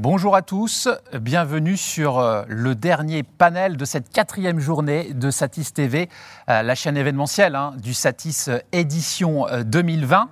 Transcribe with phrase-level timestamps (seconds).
[0.00, 5.74] Bonjour à tous, bienvenue sur euh, le dernier panel de cette quatrième journée de Satis
[5.74, 6.08] TV,
[6.48, 10.28] euh, la chaîne événementielle hein, du Satis euh, édition 2020.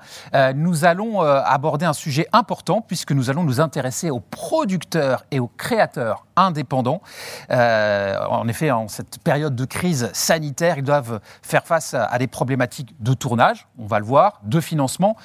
[0.55, 5.51] Nous allons aborder un sujet important puisque nous allons nous intéresser aux producteurs et aux
[5.57, 7.01] créateurs indépendants.
[7.51, 12.95] En effet, en cette période de crise sanitaire, ils doivent faire face à des problématiques
[13.01, 15.17] de tournage, on va le voir, de financement,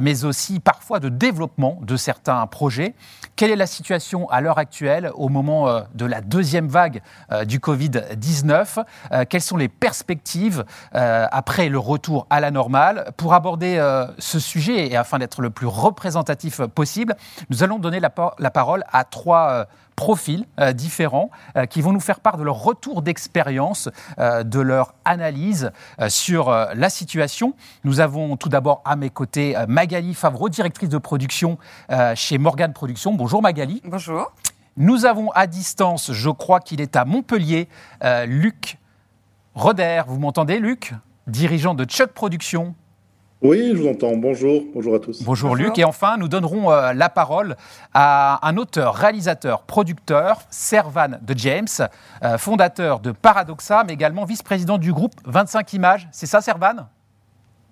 [0.00, 2.94] mais aussi parfois de développement de certains projets.
[3.36, 3.85] Quelle est la situation
[4.30, 9.40] à l'heure actuelle, au moment euh, de la deuxième vague euh, du Covid-19 euh, Quelles
[9.40, 13.12] sont les perspectives après le retour à la normale?
[13.16, 13.76] Pour aborder
[14.18, 17.14] ce sujet et afin d'être le plus représentatif possible,
[17.50, 22.00] nous allons donner la, la parole à trois profils euh, différents euh, qui vont nous
[22.00, 23.88] faire part de leur retour d'expérience,
[24.18, 25.72] euh, de leur analyse
[26.08, 27.54] sur la situation.
[27.84, 31.58] Nous avons tout d'abord à mes côtés Magali Favreau, directrice de production
[32.14, 33.14] chez Morgan Productions.
[33.14, 33.80] Bonjour Magali.
[33.84, 34.32] Bonjour.
[34.76, 37.68] Nous avons à distance, je crois qu'il est à Montpellier,
[38.26, 38.78] Luc
[39.54, 40.02] Roder.
[40.06, 40.92] Vous m'entendez Luc?
[41.26, 42.74] Dirigeant de Chuck Productions.
[43.46, 44.16] Oui, je vous entends.
[44.16, 45.22] Bonjour, bonjour à tous.
[45.22, 45.78] Bonjour, Luc.
[45.78, 47.54] Et enfin, nous donnerons euh, la parole
[47.94, 51.68] à un auteur, réalisateur, producteur, Servan de James,
[52.24, 56.08] euh, fondateur de Paradoxa, mais également vice-président du groupe 25 Images.
[56.10, 56.88] C'est ça, Servan?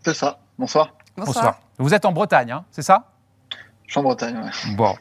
[0.04, 0.38] C'est ça.
[0.56, 0.94] Bonsoir.
[1.16, 1.58] Bonsoir.
[1.78, 3.13] Vous êtes en Bretagne, hein, c'est ça?
[3.96, 4.36] En Bretagne,
[4.76, 4.94] Bon.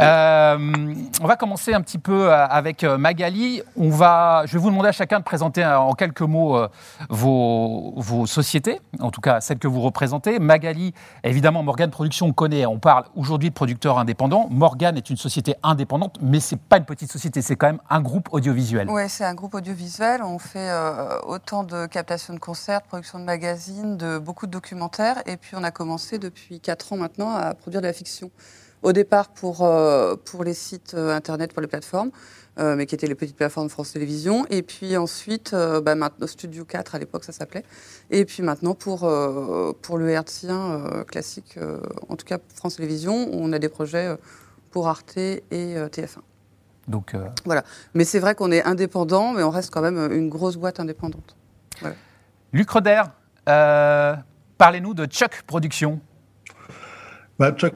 [0.00, 3.62] Euh, on va commencer un petit peu euh, avec euh, Magali.
[3.76, 6.58] On va, je vais vous demander à chacun de présenter en quelques mots
[7.08, 10.38] vos, vos sociétés, en tout cas celles que vous représentez.
[10.38, 14.48] Magali, évidemment, Morgan Productions, on connaît, on parle aujourd'hui de producteurs indépendants.
[14.50, 17.80] Morgan est une société indépendante, mais ce n'est pas une petite société, c'est quand même
[17.90, 18.88] un groupe audiovisuel.
[18.90, 20.22] Oui, c'est un groupe audiovisuel.
[20.22, 20.70] On fait
[21.26, 25.22] autant de captation de concerts, de production de magazines, de beaucoup de documentaires.
[25.26, 28.31] Et puis on a commencé depuis 4 ans maintenant à produire de la fiction.
[28.82, 32.10] Au départ pour, euh, pour les sites euh, internet, pour les plateformes,
[32.58, 34.44] euh, mais qui étaient les petites plateformes France Télévisions.
[34.50, 37.64] Et puis ensuite, bah, maintenant, Studio 4 à l'époque, ça s'appelait.
[38.10, 39.08] Et puis maintenant pour,
[39.82, 41.58] pour le hertzien classique,
[42.08, 44.16] en tout cas France Télévisions, on a des projets
[44.70, 46.18] pour Arte et TF1.
[46.88, 47.62] Donc, Voilà.
[47.94, 51.36] Mais c'est vrai qu'on est indépendant, mais on reste quand même une grosse boîte indépendante.
[52.52, 53.02] Luc Roder,
[53.44, 56.00] parlez-nous de Chuck Productions.
[57.38, 57.74] Bah, Chuck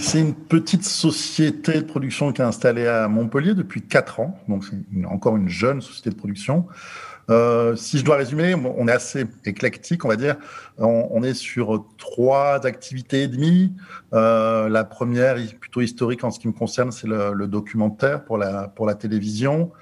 [0.00, 4.64] c'est une petite société de production qui est installée à Montpellier depuis 4 ans, donc
[4.64, 6.66] c'est encore une jeune société de production.
[7.30, 10.36] Euh, si je dois résumer, on est assez éclectique, on va dire.
[10.78, 13.74] On, est sur trois activités et demie.
[14.14, 18.94] Euh, la première, plutôt historique en ce qui me concerne, c'est le, documentaire pour la,
[18.98, 19.72] télévision.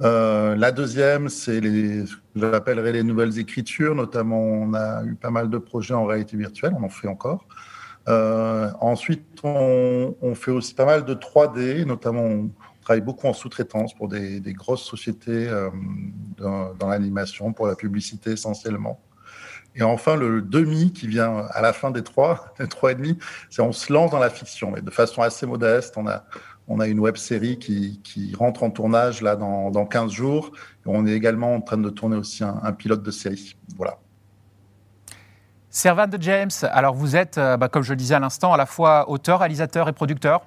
[0.00, 3.94] Euh, la deuxième, c'est ce que j'appellerais les nouvelles écritures.
[3.94, 7.46] Notamment, on a eu pas mal de projets en réalité virtuelle, on en fait encore.
[8.08, 12.50] Euh, ensuite, on, fait aussi pas mal de 3D, notamment on
[12.82, 15.70] travaille beaucoup en sous-traitance pour des, grosses sociétés euh,
[16.36, 19.00] dans, l'animation, pour la publicité essentiellement.
[19.76, 23.18] Et enfin, le demi qui vient à la fin des trois, des trois et demi,
[23.50, 25.94] c'est on se lance dans la fiction, mais de façon assez modeste.
[25.96, 26.24] On a,
[26.68, 30.52] on a une web série qui, qui rentre en tournage là dans, dans 15 jours.
[30.86, 33.56] On est également en train de tourner aussi un, un pilote de série.
[33.76, 33.98] Voilà.
[35.74, 38.56] Servan de James, alors vous êtes, euh, bah, comme je le disais à l'instant, à
[38.56, 40.42] la fois auteur, réalisateur et producteur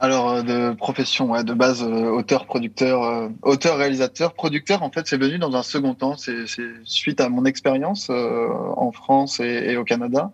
[0.00, 4.82] alors euh, de profession, ouais, de base euh, auteur, producteur, auteur, réalisateur, producteur.
[4.82, 6.16] En fait, c'est venu dans un second temps.
[6.16, 6.46] C'est
[6.82, 10.32] suite à mon expérience en France et, au Canada,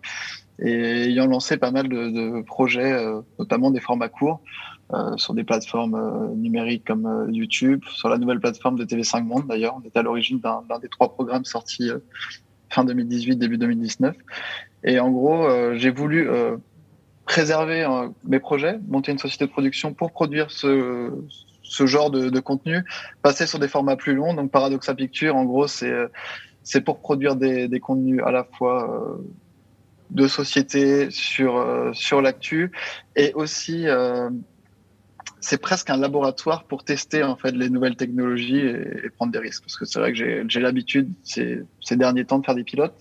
[0.57, 2.99] et ayant lancé pas mal de, projets,
[3.37, 4.41] notamment des formats courts,
[5.17, 9.45] sur des plateformes numériques comme YouTube, sur la nouvelle plateforme de TV5 Monde.
[9.47, 11.91] D'ailleurs, on est à l'origine d'un des trois programmes sortis
[12.69, 14.15] fin 2018, début 2019.
[14.83, 16.57] Et en gros, euh, j'ai voulu euh,
[17.25, 21.11] préserver euh, mes projets, monter une société de production pour produire ce,
[21.63, 22.83] ce genre de, de, contenu,
[23.21, 24.33] passer sur des formats plus longs.
[24.33, 25.93] Donc Paradoxa Picture, en gros, c'est
[26.63, 29.17] c'est pour produire des, des, contenus à la fois
[30.11, 32.71] de société sur sur l'actu
[33.15, 33.85] et aussi
[35.41, 39.63] c'est presque un laboratoire pour tester en fait les nouvelles technologies et, prendre des risques.
[39.63, 42.95] Parce que c'est vrai que j'ai l'habitude ces, ces, derniers temps de faire des pilotes.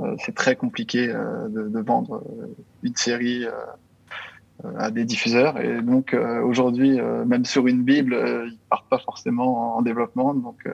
[0.00, 2.46] Euh, c'est très compliqué euh, de, de, vendre euh,
[2.82, 5.60] une série euh, à des diffuseurs.
[5.60, 6.14] Et donc
[6.44, 8.16] aujourd'hui, même sur une bible,
[8.46, 10.34] ils partent pas forcément en développement.
[10.34, 10.68] Donc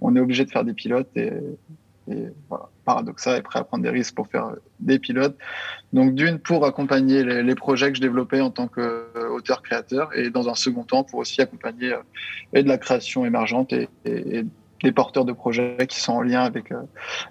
[0.00, 1.32] on est obligé de faire des pilotes et,
[2.08, 4.50] et voilà, Paradoxa est prêt à prendre des risques pour faire
[4.80, 5.36] des pilotes.
[5.92, 10.48] Donc d'une, pour accompagner les, les, projets que je développais en tant qu'auteur-créateur, et dans
[10.48, 12.02] un second temps, pour aussi accompagner euh,
[12.52, 14.44] et de la création émergente et, et,
[14.82, 16.82] des porteurs de projets qui sont en lien avec euh,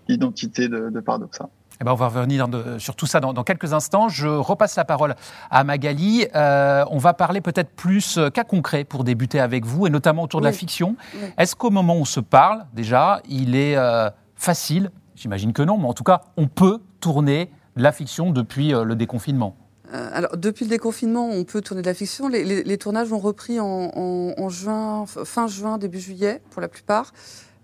[0.08, 1.48] l'identité de, de, Paradoxa.
[1.82, 2.48] Eh ben, on va revenir
[2.78, 4.08] sur tout ça dans, quelques instants.
[4.08, 5.16] Je repasse la parole
[5.52, 6.26] à Magali.
[6.34, 10.24] Euh, on va parler peut-être plus euh, cas concret pour débuter avec vous, et notamment
[10.24, 10.96] autour de la fiction.
[11.38, 15.78] Est-ce qu'au moment où on se parle, déjà, il est euh, facile, j'imagine que non,
[15.78, 19.56] mais en tout cas, on peut tourner la fiction depuis le déconfinement
[19.92, 22.28] alors, depuis le déconfinement, on peut tourner de la fiction.
[22.28, 27.14] Les, tournages ont repris en, juin, fin juin, début juillet, pour la plupart.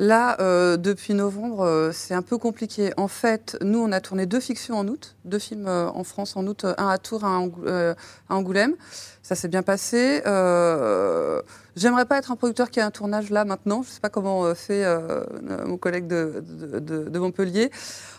[0.02, 2.92] Là, euh, depuis novembre, euh, c'est un peu compliqué.
[2.98, 6.36] En fait, nous, on a tourné deux fictions en août, deux films euh, en France
[6.36, 7.48] en août, un à Tours, un
[8.28, 8.74] à Angoulême.
[9.22, 10.24] Ça s'est bien passé.
[11.76, 13.84] J'aimerais pas être un producteur qui a un tournage là maintenant.
[13.84, 14.84] Je ne sais pas comment fait
[15.68, 17.70] mon collègue de, Montpellier.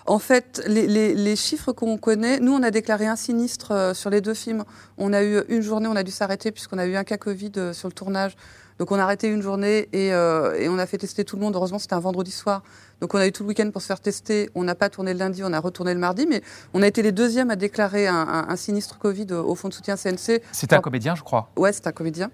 [0.07, 4.21] En fait, les, les chiffres qu'on connaît, nous, on a déclaré un sinistre sur les
[4.21, 4.63] deux films.
[4.99, 7.75] On a eu une journée, on a dû s'arrêter puisqu'on a eu un cas Covid
[7.75, 8.37] sur le tournage.
[8.83, 11.55] Donc on a arrêté une journée euh, et, on a fait tester tout le monde.
[11.55, 12.65] Heureusement, c'était un vendredi soir.
[13.01, 14.51] Donc on a eu tout le week-end pour se faire tester.
[14.57, 16.27] On n'a pas tourné le lundi, on a retourné le mardi.
[16.27, 16.43] Mais
[16.75, 20.43] on a été les deuxièmes à déclarer un, sinistre Covid au Fonds de soutien CNC.
[20.51, 21.53] C'est un comédien, je crois.
[21.57, 22.33] Ouais, c'est un comédien.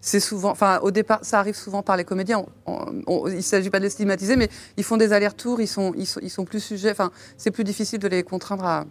[0.00, 2.46] C'est souvent, enfin, au départ, ça arrive souvent par les comédiens.
[2.68, 6.06] il ne s'agit pas de les stigmatiser, mais ils font des allers-retours, ils sont, ils,
[6.06, 6.92] sont, ils sont plus sujets.
[6.92, 8.84] Enfin, c'est plus difficile de les contraindre à,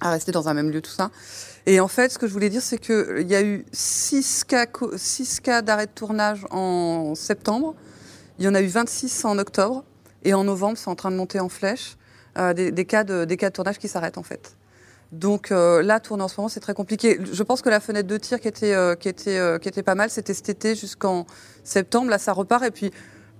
[0.00, 1.10] à rester dans un même lieu, tout ça.
[1.66, 4.66] Et en fait, ce que je voulais dire, c'est qu'il y a eu six cas,
[4.96, 7.74] six cas d'arrêt de tournage en septembre.
[8.38, 9.84] Il y en a eu 26 en octobre.
[10.24, 11.96] Et en novembre, c'est en train de monter en flèche.
[12.36, 14.56] Euh, des, cas de, des cas de tournage qui s'arrêtent, en fait.
[15.12, 17.20] Donc euh, là, tourner en ce moment, c'est très compliqué.
[17.32, 19.94] Je pense que la fenêtre de tir qui était, euh, qui était, qui était pas
[19.94, 21.26] mal, c'était cet été jusqu'en
[21.62, 22.10] septembre.
[22.10, 22.64] Là, ça repart.
[22.64, 22.90] Et puis,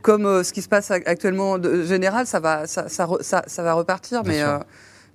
[0.00, 4.22] comme ce qui se passe actuellement de général, ça va, ça, ça, ça, va repartir.
[4.24, 4.42] mais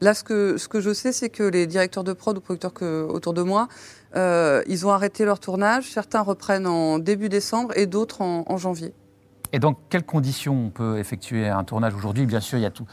[0.01, 2.73] Là, ce que, je sais, c'est que les directeurs de prod ou producteurs
[3.09, 3.67] autour de moi,
[4.15, 5.91] euh, ils ont arrêté leur tournage.
[5.91, 8.93] Certains reprennent en début décembre et d'autres en, janvier.
[9.51, 12.25] Et dans quelles conditions on peut effectuer un tournage aujourd'hui?
[12.25, 12.85] Bien sûr, il y a tout,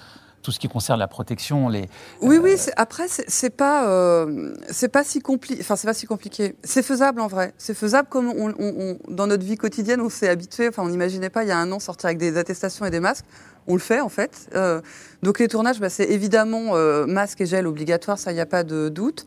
[0.47, 1.89] tout ce qui concerne la protection, les.
[2.23, 2.53] Oui, oui.
[2.53, 5.61] Euh, après, c'est pas, euh, c'est pas si compliqué.
[5.61, 6.55] Enfin, c'est pas si compliqué.
[6.63, 7.53] C'est faisable en vrai.
[7.59, 10.69] C'est faisable comme on, dans notre vie quotidienne, on s'est habitué.
[10.69, 13.01] Enfin, on n'imaginait pas il y a un an sortir avec des attestations et des
[13.01, 13.25] masques
[13.67, 14.49] on le fait en fait.
[14.55, 14.81] Euh,
[15.25, 16.77] donc les tournages, bah, c'est évidemment
[17.09, 19.27] masque et gel obligatoire, ça, il n'y a pas de doute.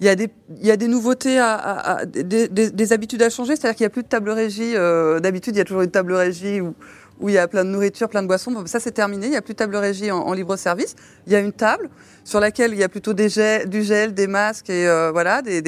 [0.00, 0.28] Il y, a des,
[0.60, 4.02] il y a des nouveautés, à, des, habitudes à changer, c'est-à-dire qu'il n'y a plus
[4.02, 4.74] de table régie.
[5.22, 6.74] D'habitude, il y a toujours une table régie où,
[7.20, 8.66] où il y a plein de nourriture, plein de boissons.
[8.66, 9.26] ça, c'est terminé.
[9.26, 10.94] Il n'y a plus de table régie en, libre service.
[11.26, 11.88] Il y a une table
[12.24, 15.60] sur laquelle il y a plutôt du gel, des masques et voilà, des,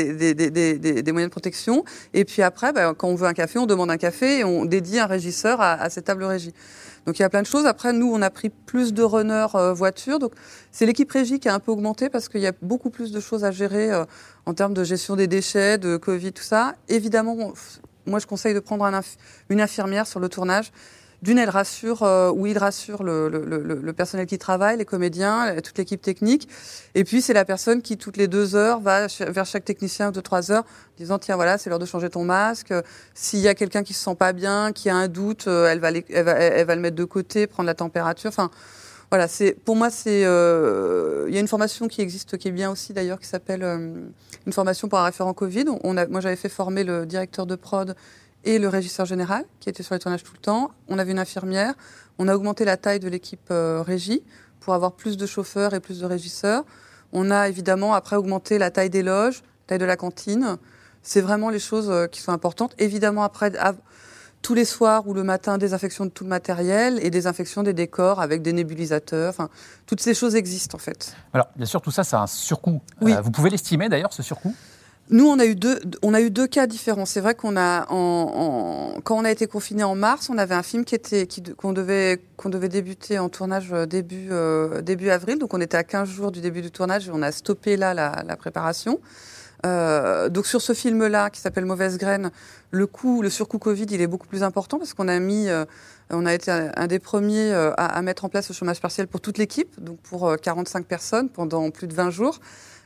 [1.12, 1.84] moyens de protection.
[2.14, 4.64] Et puis après, bah, quand on veut un café, on demande un café et on
[4.64, 6.52] dédie un régisseur à, à cette table régie.
[7.08, 7.64] Donc il y a plein de choses.
[7.64, 10.18] Après, nous, on a pris plus de runners euh, voitures.
[10.18, 10.32] Donc
[10.72, 13.18] c'est l'équipe régie qui a un peu augmenté parce qu'il y a beaucoup plus de
[13.18, 14.04] choses à gérer euh,
[14.44, 16.74] en termes de gestion des déchets, de Covid, tout ça.
[16.90, 17.54] Évidemment,
[18.04, 18.84] moi, je conseille de prendre
[19.48, 20.70] une infirmière sur le tournage
[21.22, 24.84] d'une, elle rassure, euh, ou il rassure le, le, le, le, personnel qui travaille, les
[24.84, 26.48] comédiens, toute l'équipe technique.
[26.94, 30.20] Et puis, c'est la personne qui, toutes les deux heures, va vers chaque technicien de
[30.20, 30.64] trois heures,
[30.96, 32.72] disant, tiens, voilà, c'est l'heure de changer ton masque.
[33.14, 35.80] S'il y a quelqu'un qui se sent pas bien, qui a un doute, euh, elle,
[35.80, 38.28] va elle, va, elle va le mettre de côté, prendre la température.
[38.28, 38.50] Enfin,
[39.10, 42.52] voilà, c'est pour moi c'est euh, il y a une formation qui existe qui est
[42.52, 43.94] bien aussi d'ailleurs qui s'appelle euh,
[44.46, 45.64] une formation pour un référent Covid.
[45.82, 47.96] On a, moi j'avais fait former le directeur de prod
[48.48, 50.70] et le régisseur général qui était sur les tournages tout le temps.
[50.88, 51.74] On avait une infirmière.
[52.18, 54.22] On a augmenté la taille de l'équipe euh, régie
[54.60, 56.64] pour avoir plus de chauffeurs et plus de régisseurs.
[57.12, 60.56] On a évidemment après augmenté la taille des loges, la taille de la cantine.
[61.02, 62.74] C'est vraiment les choses euh, qui sont importantes.
[62.78, 63.52] Évidemment après
[64.40, 68.18] tous les soirs ou le matin, désinfection de tout le matériel et désinfection des décors
[68.18, 69.28] avec des nébulisateurs.
[69.28, 69.50] Enfin,
[69.84, 71.14] toutes ces choses existent en fait.
[71.34, 72.80] Alors, bien sûr, tout ça, ça a un surcoût.
[73.02, 73.12] Oui.
[73.12, 74.54] Euh, vous pouvez l'estimer d'ailleurs, ce surcoût?
[75.10, 77.06] Nous, on a eu deux, on a eu deux cas différents.
[77.06, 80.62] C'est vrai qu'on a, en, quand on a été confiné en mars, on avait un
[80.62, 85.38] film qui était, qu'on devait, qu'on devait débuter en tournage euh, début, euh, début avril.
[85.38, 87.94] Donc, on était à 15 jours du début du tournage et on a stoppé là
[87.94, 89.00] la, la préparation.
[89.66, 92.30] Euh, donc sur ce film-là, qui s'appelle Mauvaise graine,
[92.70, 95.64] le coût, le surcoût Covid, il est beaucoup plus important parce qu'on a mis, euh,
[96.10, 99.20] on a été un, des premiers à, à, mettre en place le chômage partiel pour
[99.20, 102.38] toute l'équipe, donc pour 45 personnes pendant plus de 20 jours.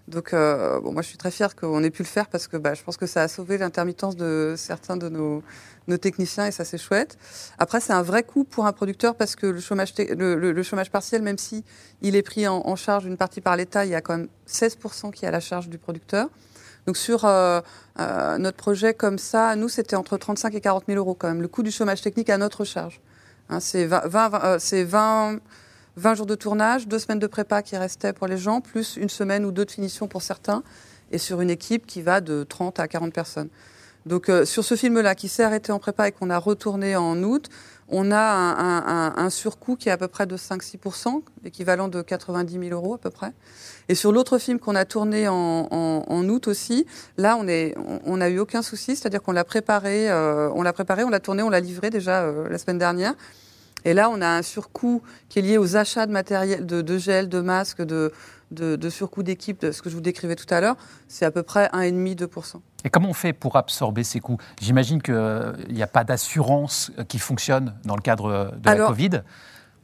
[0.08, 2.74] Donc, euh, moi, je suis très fière qu'on ait pu le faire parce que bah,
[2.74, 5.42] je pense que ça a sauvé l'intermittence de certains de nos,
[5.98, 7.16] techniciens et ça, c'est chouette.
[7.58, 11.22] Après, c'est un vrai coût pour un producteur parce que le chômage, le, chômage partiel,
[11.22, 11.64] même si
[12.00, 15.12] il est pris en, charge une partie par l'État, il y a quand même 16%
[15.12, 16.28] qui est à la charge du producteur.
[16.86, 17.60] Donc, sur euh,
[18.00, 21.40] euh, notre projet comme ça, nous, c'était entre 35 et 40 000 euros quand même,
[21.40, 23.00] le coût du chômage technique à notre charge.
[23.48, 24.28] Hein, c'est 20, 20,
[24.58, 25.38] 20, 20
[25.96, 29.08] 20 jours de tournage, deux semaines de prépa qui restaient pour les gens, plus une
[29.08, 30.62] semaine ou deux de finition pour certains,
[31.10, 33.48] et sur une équipe qui va de 30 à 40 personnes.
[34.06, 37.48] Donc sur ce film-là qui s'est arrêté en prépa et qu'on a retourné en août,
[37.88, 42.70] on a un, surcoût qui est à peu près de 5-6%, équivalent de 90 000
[42.72, 43.32] euros à peu près.
[43.88, 46.86] Et sur l'autre film qu'on a tourné en, août aussi,
[47.18, 51.10] là, on n'a eu aucun souci, c'est-à-dire qu'on l'a préparé, euh, on l'a préparé, on
[51.10, 53.14] l'a tourné, on l'a livré déjà euh, la semaine dernière.
[53.84, 57.28] Et là, on a un surcoût qui est lié aux achats de matériel, de, gel,
[57.28, 58.12] de masques, de,
[58.50, 60.76] de, surcoût d'équipe, de ce que je vous décrivais tout à l'heure.
[61.08, 62.56] C'est à peu près 1,5-2%.
[62.84, 64.38] Et comment on fait pour absorber ces coûts?
[64.60, 69.22] J'imagine qu'il n'y a pas d'assurance qui fonctionne dans le cadre de la Covid.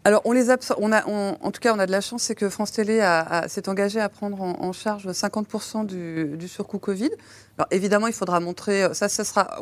[0.04, 0.50] Alors, on les.
[0.78, 3.00] On a, en tout cas, on a de la chance, c'est que France Télé
[3.48, 7.10] s'est engagé à prendre en, charge 50% du, surcoût Covid.
[7.58, 8.88] Alors, évidemment, il faudra montrer.
[8.94, 9.58] Ça, ça sera.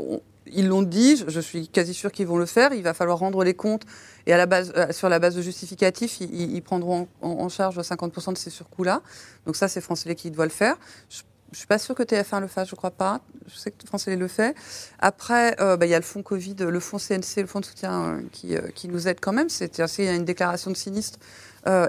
[0.53, 1.23] Ils l'ont dit.
[1.27, 2.73] Je, suis quasi sûr qu'ils vont le faire.
[2.73, 3.85] Il va falloir rendre les comptes
[4.27, 8.33] et à la base, euh, sur la base de justificatifs, ils, prendront en, charge 50%
[8.33, 9.03] de ces surcoûts-là.
[9.47, 10.77] Donc ça, c'est France Télé qui doit le faire.
[11.11, 11.23] Je
[11.53, 13.21] ne suis pas sûre que TF1 le fasse, je crois pas.
[13.47, 14.57] Je sais que France Télé le fait.
[14.99, 17.65] Après, euh, bah, il y a le fonds Covid, le fonds CNC, le fonds de
[17.65, 19.49] soutien euh, qui, euh, qui, nous aide quand même.
[19.49, 21.19] C'est-à-dire s'il y a une déclaration de sinistre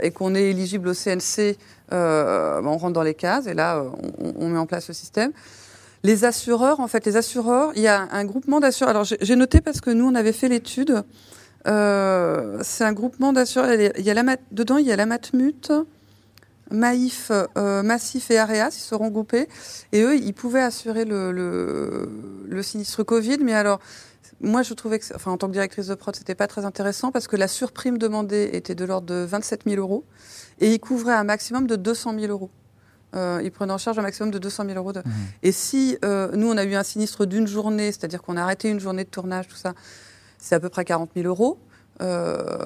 [0.01, 1.55] et qu'on est éligible au CNC,
[1.91, 3.85] bah, on rentre dans les cases et là,
[4.17, 5.31] on, met en place le système.
[6.03, 8.91] Les assureurs, en fait, les assureurs, il y a un groupement d'assureurs.
[8.91, 11.03] Alors, j'ai noté parce que nous, on avait fait l'étude.
[11.65, 11.71] c'est
[12.83, 13.73] un groupement d'assureurs.
[13.73, 15.71] Il y dedans, il y a la Matmut.
[16.71, 19.47] Maïf, euh, Massif et Areas, ils seront groupés.
[19.91, 23.37] Et eux, ils pouvaient assurer le, le, sinistre Covid.
[23.41, 23.79] Mais alors,
[24.41, 27.11] moi, je trouvais que, enfin, en tant que directrice de prod, c'était pas très intéressant
[27.11, 30.03] parce que la surprime demandée était de l'ordre de 27 000 euros
[30.59, 32.49] et ils couvraient un maximum de 200 000 euros.
[33.15, 34.93] Euh, ils prenaient en charge un maximum de 200 000 euros.
[34.93, 34.99] De...
[34.99, 35.11] Mmh.
[35.43, 38.69] Et si euh, nous, on a eu un sinistre d'une journée, c'est-à-dire qu'on a arrêté
[38.69, 39.73] une journée de tournage, tout ça,
[40.37, 41.57] c'est à peu près 40 000 euros.
[42.01, 42.57] Euh,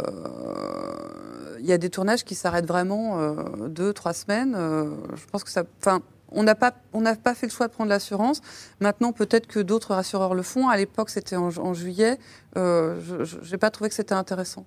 [1.59, 3.35] il y a des tournages qui s'arrêtent vraiment
[3.67, 4.57] deux, trois semaines.
[5.15, 5.63] Je pense que ça.
[5.79, 8.41] Enfin, on n'a pas, on n'a pas fait le choix de prendre l'assurance.
[8.79, 10.69] Maintenant, peut-être que d'autres rassureurs le font.
[10.69, 12.17] À l'époque, c'était en, juillet.
[12.57, 14.65] Euh, je n'ai pas trouvé que c'était intéressant.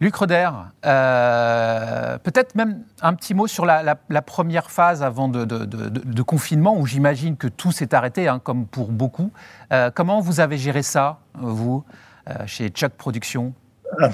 [0.00, 0.50] Luc Roder,
[0.82, 7.48] peut-être même un petit mot sur la, première phase avant de, confinement, où j'imagine que
[7.48, 9.32] tout s'est arrêté, hein, comme pour beaucoup.
[9.94, 11.84] comment vous avez géré ça, vous,
[12.46, 13.54] chez Chuck Productions
[14.00, 14.10] ah.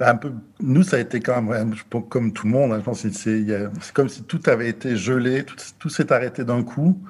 [0.00, 1.74] Un peu, nous, ça a été quand même,
[2.08, 5.46] comme tout le monde, hein, je pense c'est comme si tout avait été gelé,
[5.78, 7.00] tout, s'est arrêté d'un coup.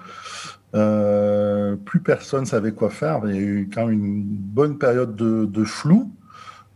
[0.75, 3.23] Euh, plus personne savait quoi faire.
[3.25, 6.13] Il y a eu quand même une bonne période de, flou.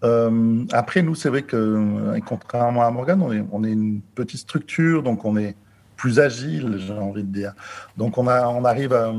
[0.05, 3.21] Euh, après, nous, c'est vrai que, euh, contrairement à Morgan,
[3.53, 5.57] on est, une petite structure, donc on est
[5.97, 7.55] plus agile, j'ai envie de dire.
[7.97, 9.13] Donc on, a, on arrive à,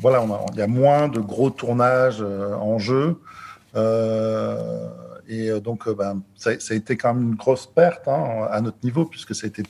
[0.00, 3.18] voilà, il y a moins de gros tournages en jeu.
[3.76, 4.88] Euh,
[5.28, 8.60] et euh, donc, euh, ben, ça, a été quand même une grosse perte hein, à
[8.60, 9.62] notre niveau, puisque ça a été,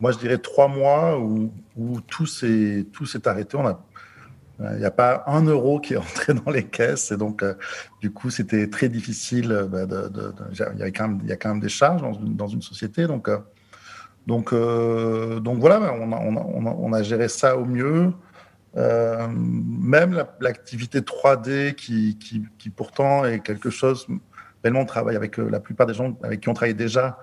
[0.00, 1.50] moi je dirais, trois mois où,
[2.06, 2.86] tout s'est
[3.24, 3.58] arrêté.
[4.60, 7.12] Il n'y a pas un euro qui est entré dans les caisses.
[7.12, 7.54] Et donc, euh,
[8.00, 9.66] du coup, c'était très difficile.
[9.70, 10.10] Ben, de,
[10.52, 12.48] il, y avait quand même, il y a quand même des charges dans une, dans
[12.48, 13.06] une société.
[13.06, 13.28] Donc,
[14.26, 18.12] donc, donc voilà, ben, on a, on, a, on a, géré ça au mieux.
[18.76, 24.06] même l'activité 3D qui, qui, qui, pourtant est quelque chose
[24.68, 27.18] on travaille avec euh, la plupart des gens avec qui on travaillait déjà,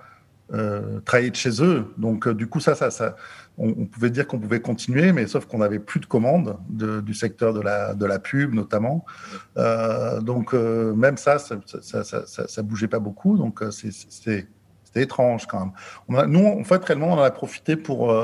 [0.52, 1.92] euh, travailler de chez eux.
[1.98, 3.16] Donc, euh, du coup, ça, ça, ça
[3.58, 7.52] on, pouvait dire qu'on pouvait continuer, mais sauf qu'on n'avait plus de commandes du secteur
[7.52, 9.04] de la, de la pub, notamment.
[9.56, 13.36] donc, même ça ça, ça ça, bougeait pas beaucoup.
[13.36, 14.46] Donc, c'était
[14.94, 15.72] étrange quand même.
[16.08, 18.14] On a, nous, en fait, réellement, on en a profité pour,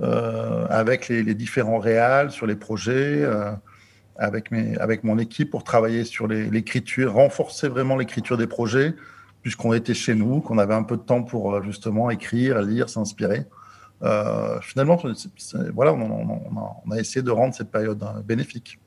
[0.00, 3.26] avec les, les, différents réals sur les projets
[4.20, 8.94] avec, mes, avec mon équipe pour travailler sur l'écriture, renforcer vraiment l'écriture des projets,
[9.42, 12.88] puisqu'on était chez nous, qu'on avait un peu de temps pour euh, justement écrire, lire,
[12.88, 13.46] s'inspirer.
[14.02, 14.98] Euh, finalement,
[15.74, 18.78] voilà, on, a, essayé de rendre cette période euh, bénéfique.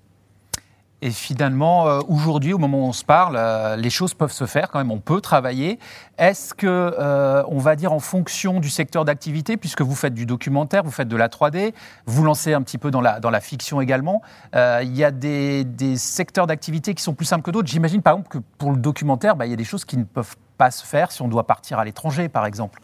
[1.06, 4.46] Et finalement, euh, aujourd'hui, au moment où on se parle, euh, les choses peuvent se
[4.46, 5.78] faire quand même, on peut travailler.
[6.18, 10.26] Est-ce que, euh, on va dire en fonction du secteur d'activité, puisque vous faites du
[10.26, 11.74] documentaire, vous faites de la 3D,
[12.06, 14.22] vous lancez un petit peu dans la, dans la fiction également,
[14.54, 17.68] il y a des, des secteurs d'activité qui sont plus simples que d'autres.
[17.68, 20.06] J'imagine par exemple que pour le documentaire, bah, il y a des choses qui ne
[20.06, 22.80] peuvent pas se faire si on doit partir à l'étranger, par exemple.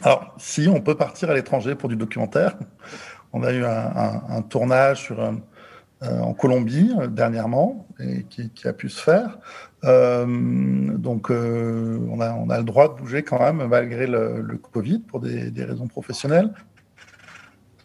[0.00, 2.54] Alors, si on peut partir à l'étranger pour du documentaire,
[3.34, 5.40] on a eu un, un tournage sur un
[6.02, 9.38] euh, en Colombie euh, dernièrement et qui, a pu se faire.
[9.84, 14.98] Euh, donc on, a, on a le droit de bouger quand même malgré le, Covid
[14.98, 16.52] pour des, raisons professionnelles.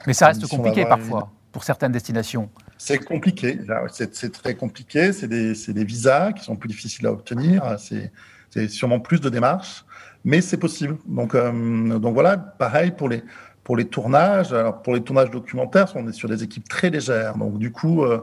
[0.06, 2.50] Mais ça reste compliqué parfois pour certaines destinations.
[2.78, 3.60] C'est compliqué,
[3.92, 9.00] c'est très compliqué, c'est des, des, visas qui sont plus difficiles à obtenir, c'est sûrement
[9.00, 9.86] plus de démarches,
[10.26, 10.98] mais c'est possible.
[11.06, 13.24] Donc, donc voilà, pareil pour les,
[13.64, 17.38] pour les tournages, alors pour les tournages documentaires, on est sur des équipes très légères.
[17.38, 18.20] Donc, du coup, euh,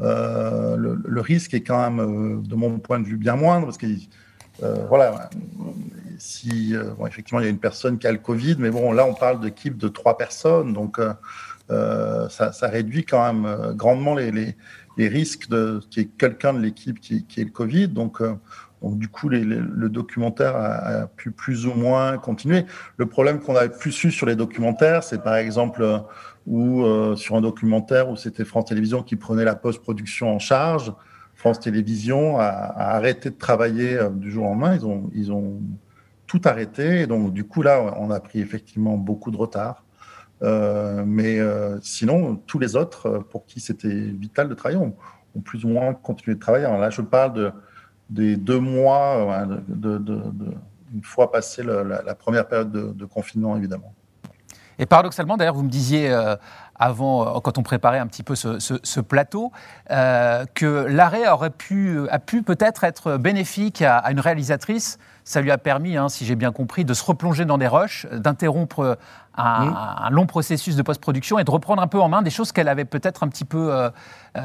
[0.00, 3.78] euh, le, risque est quand même, euh, de mon point de vue, bien moindre parce
[3.78, 3.86] que,
[4.88, 5.30] voilà,
[6.18, 6.74] si,
[7.06, 9.40] effectivement, il y a une personne qui a le Covid, mais bon, là, on parle
[9.40, 10.72] d'équipe de trois personnes.
[10.72, 11.00] Donc,
[11.68, 14.56] ça, réduit quand même grandement les,
[14.96, 17.86] risques de qu'il quelqu'un de l'équipe qui, qui ait le Covid.
[17.86, 18.20] Donc,
[18.82, 22.64] donc, du coup, le documentaire a, pu plus ou moins continuer.
[22.96, 25.98] Le problème qu'on avait plus su sur les documentaires, c'est par exemple euh,
[26.46, 30.92] où, euh, sur un documentaire où c'était France Télévisions qui prenait la post-production en charge.
[31.34, 34.74] France Télévisions a, arrêté de travailler euh, du jour au lendemain.
[34.74, 35.60] Ils ont, ils ont
[36.28, 37.00] tout arrêté.
[37.00, 39.84] Et donc, du coup, là, on a pris effectivement beaucoup de retard.
[40.40, 41.40] mais
[41.82, 44.94] sinon, tous les autres, pour qui c'était vital de travailler, ont,
[45.34, 46.66] ont, plus ou moins continué de travailler.
[46.66, 47.50] Alors là, je parle de
[48.10, 50.22] des deux mois, de,
[50.94, 53.92] une fois passé la, première période de, confinement, évidemment.
[54.80, 56.36] Et paradoxalement, d'ailleurs, vous me disiez euh,
[56.76, 59.50] avant, euh, quand on préparait un petit peu ce, plateau,
[59.90, 64.98] euh, que l'arrêt aurait pu, a pu peut-être être bénéfique à, une réalisatrice.
[65.24, 68.06] Ça lui a permis, hein, si j'ai bien compris, de se replonger dans des rushs,
[68.12, 68.96] d'interrompre
[69.36, 72.68] un, long processus de post-production et de reprendre un peu en main des choses qu'elle
[72.68, 73.90] avait peut-être un petit peu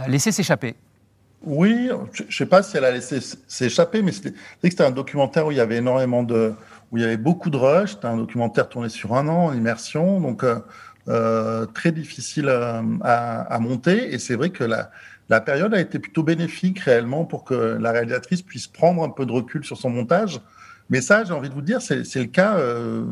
[0.08, 0.75] laissé s'échapper.
[1.43, 5.51] Oui, je ne sais pas si elle a laissé s'échapper, mais c'était un documentaire où
[5.51, 6.53] il y avait énormément de,
[6.91, 7.91] où il y avait beaucoup de rush.
[7.91, 10.59] C'était un documentaire tourné sur un an en immersion, donc euh,
[11.09, 12.81] euh très difficile à,
[13.41, 14.13] à, monter.
[14.13, 18.41] Et c'est vrai que la, période a été plutôt bénéfique réellement pour que la réalisatrice
[18.41, 20.39] puisse prendre un peu de recul sur son montage.
[20.89, 22.55] Mais ça, j'ai envie de vous dire, c'est le cas.
[22.55, 23.03] Euh,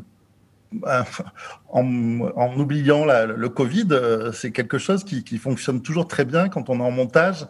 [1.69, 6.79] en, oubliant le Covid, euh, c'est quelque chose qui, fonctionne toujours très bien quand on
[6.79, 7.45] est en montage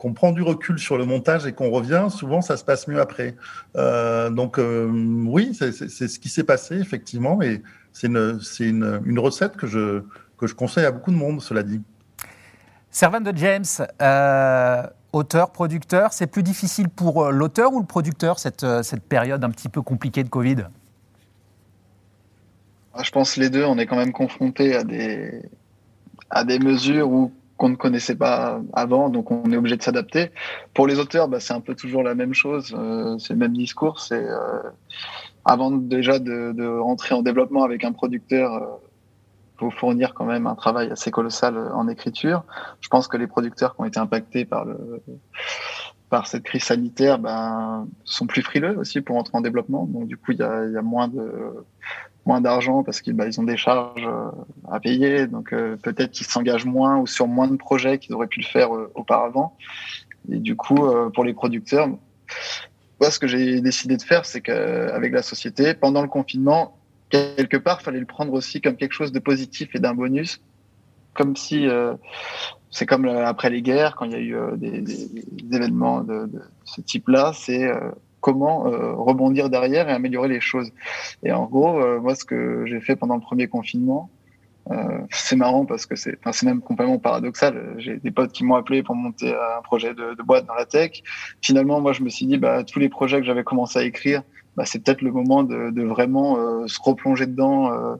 [0.00, 3.02] qu'on prend du recul sur le montage et qu'on revient, souvent ça se passe mieux
[3.02, 3.36] après.
[3.76, 7.60] Euh, donc euh, oui, c'est ce qui s'est passé effectivement, mais
[7.92, 10.02] c'est une, une, une, recette que je,
[10.38, 11.82] que je conseille à beaucoup de monde, cela dit.
[12.90, 13.66] Servant de James,
[14.00, 19.50] euh, auteur, producteur, c'est plus difficile pour l'auteur ou le producteur cette, cette période un
[19.50, 20.64] petit peu compliquée de Covid?
[22.94, 25.42] Ah, Je pense les deux, on est quand même confronté à des,
[26.30, 30.30] à des mesures où qu'on ne connaissait pas avant, donc on est obligé de s'adapter.
[30.72, 33.52] Pour les auteurs, bah, c'est un peu toujours la même chose, euh, c'est le même
[33.52, 34.00] discours.
[34.00, 34.62] C'est euh,
[35.44, 38.66] avant déjà de, rentrer en développement avec un producteur, euh,
[39.58, 42.44] faut fournir quand même un travail assez colossal en écriture.
[42.80, 45.02] Je pense que les producteurs qui ont été impactés par le
[46.10, 49.86] par cette crise sanitaire, ben, sont plus frileux aussi pour entrer en développement.
[49.86, 51.64] Donc du coup, il y a, y a moins de
[52.26, 54.30] moins d'argent parce qu'ils ils ont des charges euh,
[54.70, 58.26] à payer, donc euh, peut-être qu'ils s'engagent moins ou sur moins de projets qu'ils auraient
[58.26, 59.56] pu le faire euh, auparavant.
[60.30, 65.14] Et du coup, pour les producteurs, moi, ce que j'ai décidé de faire, c'est qu'avec
[65.14, 66.76] la société, pendant le confinement,
[67.08, 70.42] quelque part, fallait le prendre aussi comme quelque chose de positif et d'un bonus,
[71.20, 71.68] comme si
[72.70, 75.08] c'est comme après les guerres, quand il y a eu des, des,
[75.52, 76.30] événements de,
[76.64, 77.70] ce type-là, c'est
[78.20, 80.70] comment euh, rebondir derrière et améliorer les choses.
[81.22, 84.10] Et en gros, euh, moi, ce que j'ai fait pendant le premier confinement,
[84.70, 87.74] euh, c'est marrant parce que c'est, c'est même complètement paradoxal.
[87.78, 90.66] J'ai des potes qui m'ont appelé pour monter un projet de, de, boîte dans la
[90.66, 91.02] tech.
[91.42, 94.22] Finalement, moi, je me suis dit, bah, tous les projets que j'avais commencé à écrire,
[94.60, 97.96] bah, c'est peut-être le moment de, vraiment euh, se replonger dedans euh,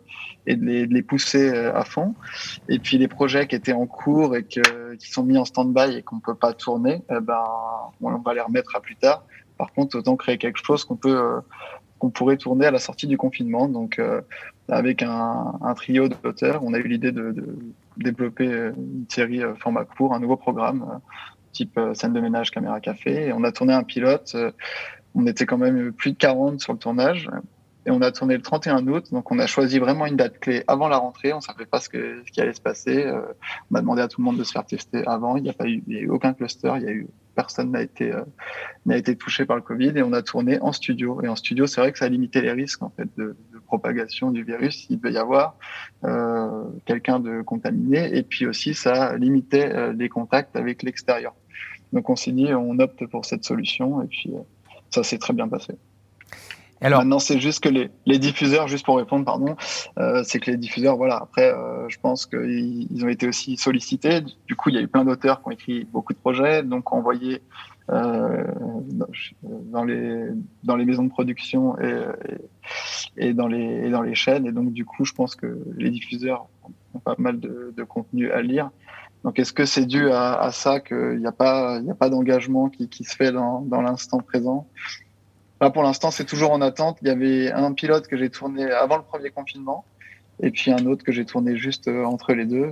[0.46, 2.14] et de les, pousser à fond.
[2.68, 4.60] Et puis les projets qui étaient en cours et qui
[5.00, 7.44] sont mis en stand-by et qu'on peut pas tourner, eh ben,
[8.02, 9.24] on va les remettre à plus tard.
[9.60, 11.40] Par contre, autant créer quelque chose qu'on peut euh,
[11.98, 13.68] qu'on pourrait tourner à la sortie du confinement.
[13.68, 14.22] Donc, euh,
[14.70, 17.34] avec un, un trio d'auteurs, on a eu l'idée de,
[17.98, 21.00] développer une série euh, format court, un nouveau programme
[21.52, 23.32] type scène de ménage, caméra café.
[23.34, 24.34] On a tourné un pilote.
[25.14, 27.28] On était quand même plus de 40 sur le tournage.
[27.86, 30.62] Et on a tourné le 31 août, donc on a choisi vraiment une date clé
[30.68, 31.32] avant la rentrée.
[31.32, 33.10] On savait pas ce, que, ce qui allait se passer.
[33.70, 35.36] on a demandé à tout le monde de se faire tester avant.
[35.36, 36.70] Il n'y a pas eu, il a eu aucun cluster.
[36.76, 38.22] Il y a eu personne n'a été euh,
[38.86, 41.22] n'a été touché par le Covid et on a tourné en studio.
[41.22, 44.32] Et en studio, c'est vrai que ça a limité les risques en fait de, propagation
[44.32, 44.86] du virus.
[44.90, 45.56] Il devait y avoir
[46.04, 51.34] euh, quelqu'un de contaminé et puis aussi ça limitait euh, les contacts avec l'extérieur.
[51.92, 54.32] Donc on s'est dit on opte pour cette solution et puis
[54.90, 55.74] ça s'est très bien passé.
[56.83, 59.55] Alors, Maintenant, c'est juste que les, les, diffuseurs, juste pour répondre, pardon,
[59.98, 63.59] euh, c'est que les diffuseurs, voilà, après, euh, je pense qu'ils ils ont été aussi
[63.59, 64.22] sollicités.
[64.46, 66.90] Du coup, il y a eu plein d'auteurs qui ont écrit beaucoup de projets, donc
[66.92, 67.42] envoyés
[67.90, 68.44] euh,
[69.72, 70.29] dans, les,
[70.64, 72.07] dans les maisons de production et,
[73.18, 74.46] et, et, dans les, et dans les chaînes.
[74.46, 76.48] Et donc, du coup, je pense que les diffuseurs
[76.94, 78.70] ont pas mal de, de contenu à lire.
[79.24, 81.94] Donc, est-ce que c'est dû à, à ça qu'il n'y a pas, il y a
[81.94, 84.66] pas d'engagement qui, qui se fait dans, dans l'instant présent?
[85.61, 86.98] Là, pour l'instant, c'est toujours en attente.
[87.02, 89.85] Il y avait un pilote que j'ai tourné avant le premier confinement.
[90.42, 92.68] et puis un autre que j'ai tourné juste entre les deux.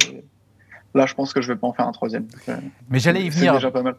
[0.95, 2.27] Là, je pense que je vais pas en faire un troisième.
[2.89, 3.53] Mais j'allais y venir.
[3.53, 3.97] C'est déjà pas mal.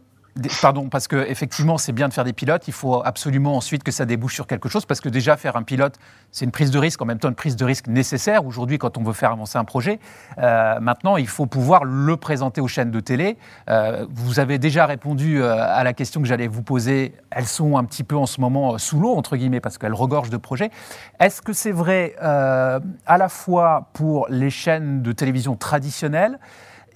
[0.62, 2.68] Pardon, parce que effectivement, c'est bien de faire des pilotes.
[2.68, 5.64] Il faut absolument ensuite que ça débouche sur quelque chose, parce que déjà faire un
[5.64, 5.96] pilote,
[6.32, 8.98] c'est une prise de risque, en même temps une prise de risque nécessaire aujourd'hui quand
[8.98, 10.00] on veut faire avancer un projet.
[10.38, 13.38] Euh, maintenant, il faut pouvoir le présenter aux chaînes de télé.
[13.70, 17.14] Euh, vous avez déjà répondu euh, à la question que j'allais vous poser.
[17.32, 20.30] Elles sont un petit peu en ce moment sous l'eau entre guillemets parce qu'elles regorgent
[20.30, 20.72] de projets.
[21.20, 26.40] Est-ce que c'est vrai à la fois pour les chaînes de télévision traditionnelles?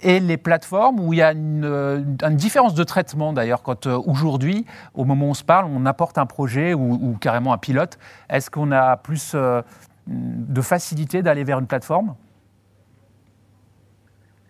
[0.04, 3.98] Et les plateformes où il y a une, euh, différence de traitement d'ailleurs quand euh,
[4.06, 7.98] aujourd'hui, au moment où on se parle, on apporte un projet ou, carrément un pilote,
[8.28, 9.62] est-ce qu'on a plus euh,
[10.06, 12.14] de facilité d'aller vers une plateforme?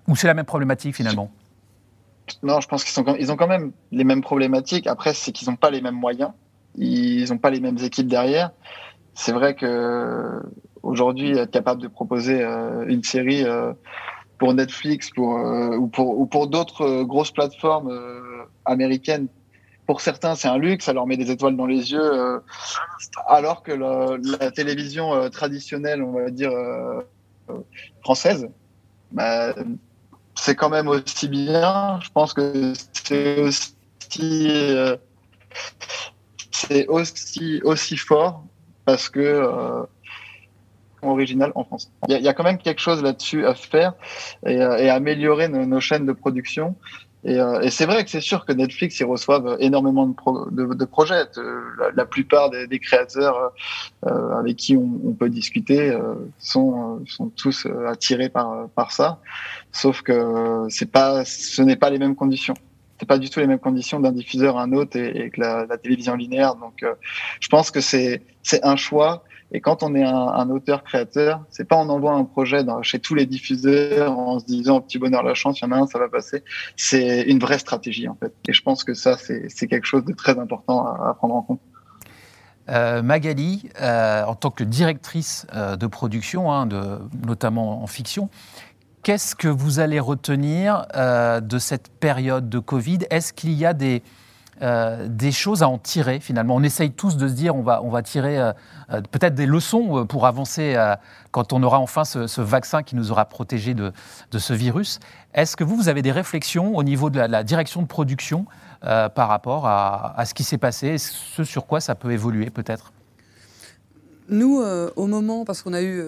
[0.08, 1.30] Ou c'est la même problématique finalement?
[2.42, 4.86] Non, je pense qu'ils ont quand même les mêmes problématiques.
[4.86, 6.32] Après, c'est qu'ils n'ont pas les mêmes moyens,
[6.76, 8.50] ils n'ont pas les mêmes équipes derrière.
[9.14, 10.42] C'est vrai que
[10.82, 13.44] aujourd'hui, être capable de proposer une série
[14.44, 19.28] pour Netflix euh, ou pour, ou pour d'autres euh, grosses plateformes euh, américaines.
[19.86, 22.42] Pour certains, c'est un luxe, ça leur met des étoiles dans les yeux,
[23.26, 26.52] alors que la, télévision traditionnelle, on va dire
[28.02, 28.48] française,
[29.12, 29.54] bah,
[30.34, 32.00] c'est quand même aussi bien.
[32.02, 33.50] Je pense que c'est
[36.50, 38.44] c'est aussi aussi fort
[38.86, 39.86] parce que
[41.08, 41.90] original en France.
[42.08, 43.94] Il y, a quand même quelque chose là-dessus à faire
[44.46, 46.76] et, euh, à améliorer nos, chaînes de production.
[47.26, 51.24] Euh, et, c'est vrai que c'est sûr que Netflix, ils reçoivent énormément de, projets.
[51.94, 53.52] La, plupart des, créateurs
[54.06, 55.96] euh, avec qui on, peut discuter
[56.38, 59.20] sont, sont tous attirés par, par ça.
[59.72, 62.54] Sauf que c'est pas, ce n'est pas les mêmes conditions.
[63.00, 65.66] C'est pas du tout les mêmes conditions d'un diffuseur à un autre et, que la,
[65.66, 66.54] la, télévision linéaire.
[66.54, 66.84] Donc,
[67.40, 71.76] je pense que c'est c'est un choix et quand on est un, auteur-créateur, c'est pas
[71.76, 75.60] on envoie un projet chez tous les diffuseurs en se disant petit bonheur la chance,
[75.60, 76.42] il y en a un, ça va passer.
[76.76, 78.34] C'est une vraie stratégie en fait.
[78.48, 81.60] Et je pense que ça, c'est quelque chose de très important à, prendre en compte.
[82.68, 86.68] Euh, Magali, euh, en tant que directrice euh, de production, hein,
[87.24, 88.30] notamment en fiction,
[89.04, 92.98] qu'est-ce que vous allez retenir de cette période de Covid?
[93.10, 94.02] Est-ce qu'il y a des,
[94.62, 96.54] euh, des choses à en tirer finalement.
[96.54, 98.52] On essaye tous de se dire on va, on va tirer euh,
[98.90, 100.76] euh, peut-être des leçons pour avancer
[101.30, 103.92] quand on aura enfin ce, vaccin qui nous aura protégé de,
[104.30, 105.00] de ce virus.
[105.34, 108.46] Est-ce que vous, vous avez des réflexions au niveau de la, direction de production
[108.80, 112.92] par rapport à ce qui s'est passé et ce sur quoi ça peut évoluer peut-être?
[114.28, 114.62] Nous,
[114.96, 116.02] au moment, parce qu'on a eu,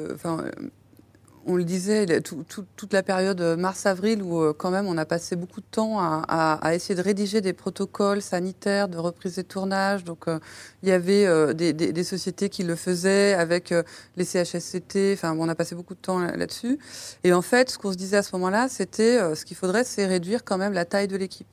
[1.46, 5.60] on le disait, toute la période mars-avril où euh, quand même on a passé beaucoup
[5.60, 10.02] de temps à, essayer de rédiger des protocoles sanitaires de reprise des tournages.
[10.02, 10.40] Donc euh,
[10.82, 13.72] il y avait euh, des, sociétés qui le faisaient avec
[14.16, 15.12] les CHSCT.
[15.14, 16.78] Enfin, on a passé beaucoup de temps là-dessus.
[17.22, 20.06] Et en fait, ce qu'on se disait à ce moment-là, c'était ce qu'il faudrait, c'est
[20.06, 21.46] réduire quand même la taille de l'équipe.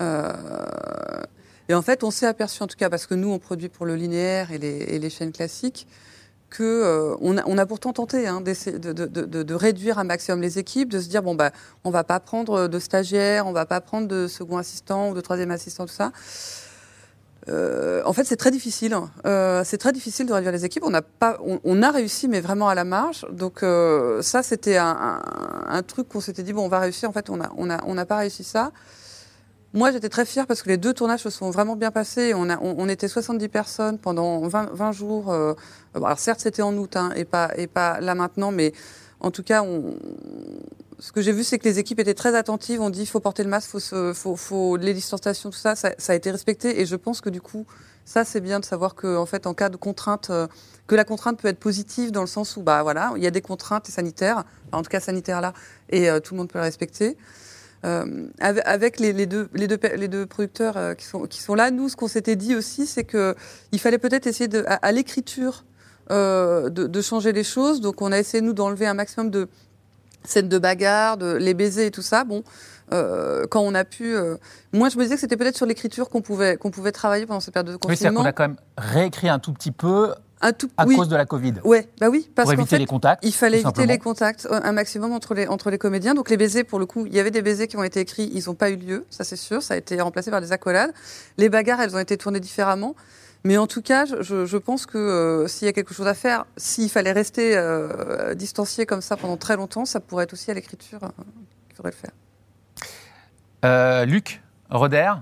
[0.00, 3.86] et en fait, on s'est aperçu, en tout cas, parce que nous, on produit pour
[3.86, 4.58] le linéaire et
[4.98, 5.86] les chaînes classiques,
[6.50, 11.08] que euh, on, a, pourtant tenté hein, de, réduire un maximum les équipes, de se
[11.08, 11.52] dire bon bah
[11.84, 15.20] on va pas prendre de stagiaires, on va pas prendre de second assistant ou de
[15.20, 16.12] troisième assistant, tout ça.
[17.48, 18.94] Euh, en fait, c'est très difficile.
[19.24, 20.84] Euh, c'est très difficile de réduire les équipes.
[20.84, 23.26] On a réussi, mais vraiment à la marge.
[23.30, 23.64] Donc
[24.20, 27.08] ça, c'était un, truc qu'on s'était dit bon, on va réussir.
[27.08, 28.72] En fait, on n'a pas réussi ça.
[29.72, 32.32] Moi, j'étais très fière parce que les deux tournages se sont vraiment bien passés.
[32.34, 35.32] On, a, on, était 70 personnes pendant 20, 20 jours.
[35.32, 35.54] Euh,
[35.94, 38.72] alors certes, c'était en août hein, et, pas, et pas là maintenant, mais
[39.20, 39.94] en tout cas, on,
[40.98, 42.80] ce que j'ai vu, c'est que les équipes étaient très attentives.
[42.80, 45.92] On dit il faut porter le masque, faut, faut, faut les distanciations, tout ça, ça,
[46.08, 46.80] a été respecté.
[46.80, 47.64] Et je pense que du coup,
[48.04, 50.48] ça, c'est bien de savoir que, en fait, en cas de contrainte, euh,
[50.88, 53.30] que la contrainte peut être positive dans le sens où, bah voilà, il y a
[53.30, 55.52] des contraintes sanitaires, en tout cas sanitaires là,
[55.90, 57.16] et euh, tout le monde peut les respecter.
[57.84, 61.70] Euh, avec les, deux, les, deux, les deux producteurs euh, qui, sont, qui sont là,
[61.70, 65.64] nous, ce qu'on s'était dit aussi, c'est qu'il fallait peut-être essayer de, à, l'écriture
[66.10, 67.80] euh, de, changer les choses.
[67.80, 69.48] Donc, on a essayé, nous, d'enlever un maximum de
[70.24, 72.24] scènes de bagarre, de les baisers et tout ça.
[72.24, 72.44] Bon,
[72.90, 74.14] quand on a pu.
[74.72, 77.40] moi, je me disais que c'était peut-être sur l'écriture qu'on pouvait, qu'on pouvait travailler pendant
[77.40, 77.90] cette période de confinement.
[77.90, 80.52] Oui, c'est-à-dire qu'on a quand même réécrit un tout petit peu à
[80.86, 81.54] cause de la Covid.
[81.64, 83.24] Ouais, bah oui, parce pour éviter les contacts.
[83.24, 86.14] Il fallait éviter les contacts euh, un maximum entre les entre les comédiens.
[86.14, 88.30] Donc les baisers, pour le coup, il y avait des baisers qui ont été écrits,
[88.32, 90.92] ils n'ont pas eu lieu, ça c'est sûr, ça a été remplacé par des accolades.
[91.36, 92.94] Les bagarres, elles ont été tournées différemment.
[93.42, 96.12] Mais en tout cas, je, je pense que euh, s'il y a quelque chose à
[96.14, 100.50] faire, s'il fallait rester euh, distancié comme ça pendant très longtemps, ça pourrait être aussi
[100.50, 101.00] à l'écriture
[101.68, 101.96] qu'il faudrait le
[103.62, 104.06] faire.
[104.06, 105.12] Luc Roder,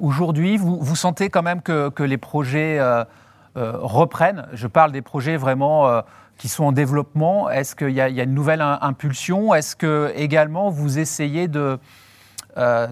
[0.00, 2.80] aujourd'hui, vous, vous, sentez quand même que, que les projets
[3.56, 4.46] reprennent.
[4.52, 6.02] Je parle des projets vraiment euh,
[6.38, 7.48] qui sont en développement.
[7.48, 9.54] Est-ce qu'il y, a une nouvelle impulsion?
[9.54, 11.78] Est-ce que également vous essayez de,
[12.58, 12.86] euh,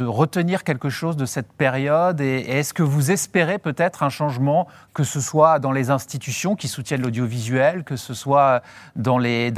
[0.00, 2.22] retenir quelque chose de cette période?
[2.22, 6.68] Et, est-ce que vous espérez peut-être un changement, que ce soit dans les institutions qui
[6.68, 8.62] soutiennent l'audiovisuel, que ce soit
[8.96, 9.52] dans les,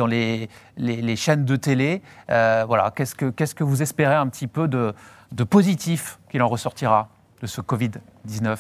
[1.15, 2.03] chaînes de télé?
[2.31, 4.93] Euh, Voilà, qu'est-ce que, vous espérez un petit peu de,
[5.31, 7.09] de positif qu'il en ressortira
[7.41, 8.59] de ce Covid-19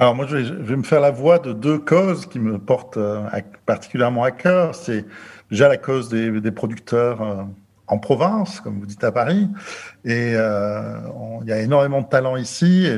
[0.00, 3.22] alors moi, je vais, me faire la voix de deux causes qui me portent euh,
[3.66, 4.74] particulièrement à cœur.
[4.74, 5.04] C'est
[5.50, 7.42] déjà la cause des, producteurs euh,
[7.86, 9.46] en province, comme vous dites à Paris.
[10.06, 10.96] Et euh,
[11.42, 12.86] il y a énormément de talent ici.
[12.86, 12.96] Et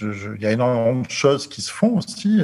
[0.00, 2.42] il y a énormément de choses qui se font aussi.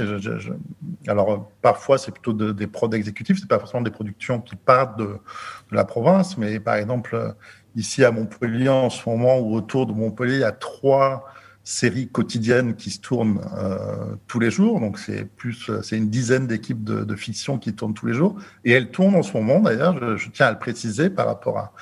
[1.08, 5.06] alors parfois c'est plutôt des prods exécutifs, c'est pas forcément des productions qui partent de,
[5.06, 7.34] de, la province, mais par exemple
[7.74, 11.26] ici à Montpellier en ce moment ou autour de Montpellier, il y a trois
[11.64, 14.80] série quotidienne qui se tourne euh, tous les jours.
[14.80, 18.36] Donc c'est plus, c'est une dizaine d'équipes de, fiction qui tournent tous les jours.
[18.64, 21.72] Et elles tournent en ce moment, d'ailleurs, je, tiens à le préciser par rapport à,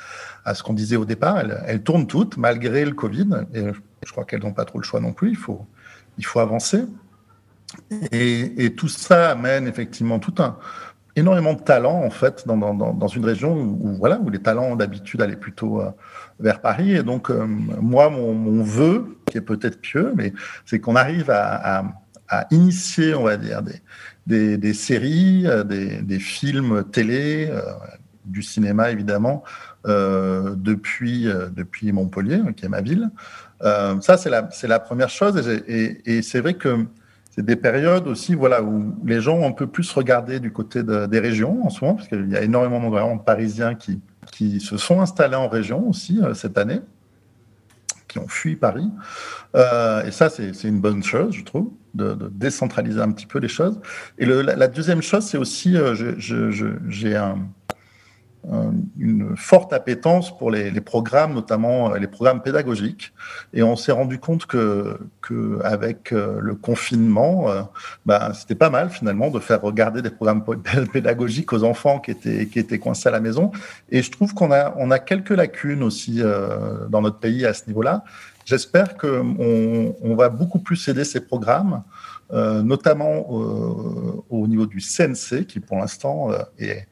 [0.44, 1.38] à ce qu'on disait au départ.
[1.38, 3.28] Elles, elles, tournent toutes malgré le Covid.
[3.54, 3.64] Et
[4.04, 5.30] je crois qu'elles n'ont pas trop le choix non plus.
[5.30, 5.66] Il faut,
[6.18, 6.84] il faut avancer.
[8.10, 10.58] Et, et tout ça amène effectivement tout un
[11.16, 14.76] énormément de talent en fait dans, dans, dans une région où, voilà où les talents
[14.76, 15.90] d'habitude allaient plutôt euh,
[16.40, 16.92] vers Paris.
[16.92, 20.32] Et donc euh, moi mon, vœu qui est peut-être pieux mais
[20.64, 21.84] c'est qu'on arrive à,
[22.52, 23.60] initier on va dire
[24.26, 27.50] des, des, séries euh, des, films télé
[28.24, 29.42] du cinéma évidemment
[29.84, 31.26] depuis
[31.56, 33.10] depuis Montpellier qui est ma ville.
[33.60, 35.36] Ça c'est la la première chose.
[35.66, 36.86] Et c'est vrai que
[37.30, 40.82] c'est des périodes aussi voilà, où les gens ont un peu plus regardé du côté
[40.82, 42.80] des régions en ce moment, parce qu'il y a énormément
[43.16, 44.00] de parisiens qui,
[44.30, 46.80] qui se sont installés en région aussi euh, cette année,
[48.08, 48.88] qui ont fui Paris.
[49.54, 53.48] Euh, et ça, c'est une bonne chose, je trouve, de, décentraliser un petit peu les
[53.48, 53.80] choses.
[54.18, 57.38] Et la, deuxième chose, c'est aussi, euh, j'ai un
[58.98, 63.12] une forte appétence pour les, programmes, notamment euh, les programmes pédagogiques.
[63.52, 67.46] Et on s'est rendu compte que, que avec euh, le confinement,
[68.06, 70.44] ben, c'était pas mal finalement de faire regarder des programmes
[70.92, 73.52] pédagogiques aux enfants qui étaient, qui étaient coincés à la maison.
[73.90, 76.22] Et je trouve qu'on a, on a quelques lacunes aussi
[76.88, 78.04] dans notre pays à ce niveau-là.
[78.46, 81.82] J'espère qu'on on va beaucoup plus aider ces programmes.
[82.32, 86.86] notamment au niveau du CNC, qui pour l'instant est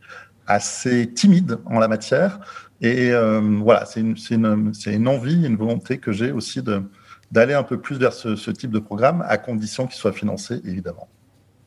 [0.48, 2.40] assez timide en la matière.
[2.80, 6.62] Et euh, voilà, c'est une, une, une, envie, une volonté que j'ai aussi
[7.30, 11.08] d'aller un peu plus vers ce, type de programme, à condition qu'il soit financé, évidemment.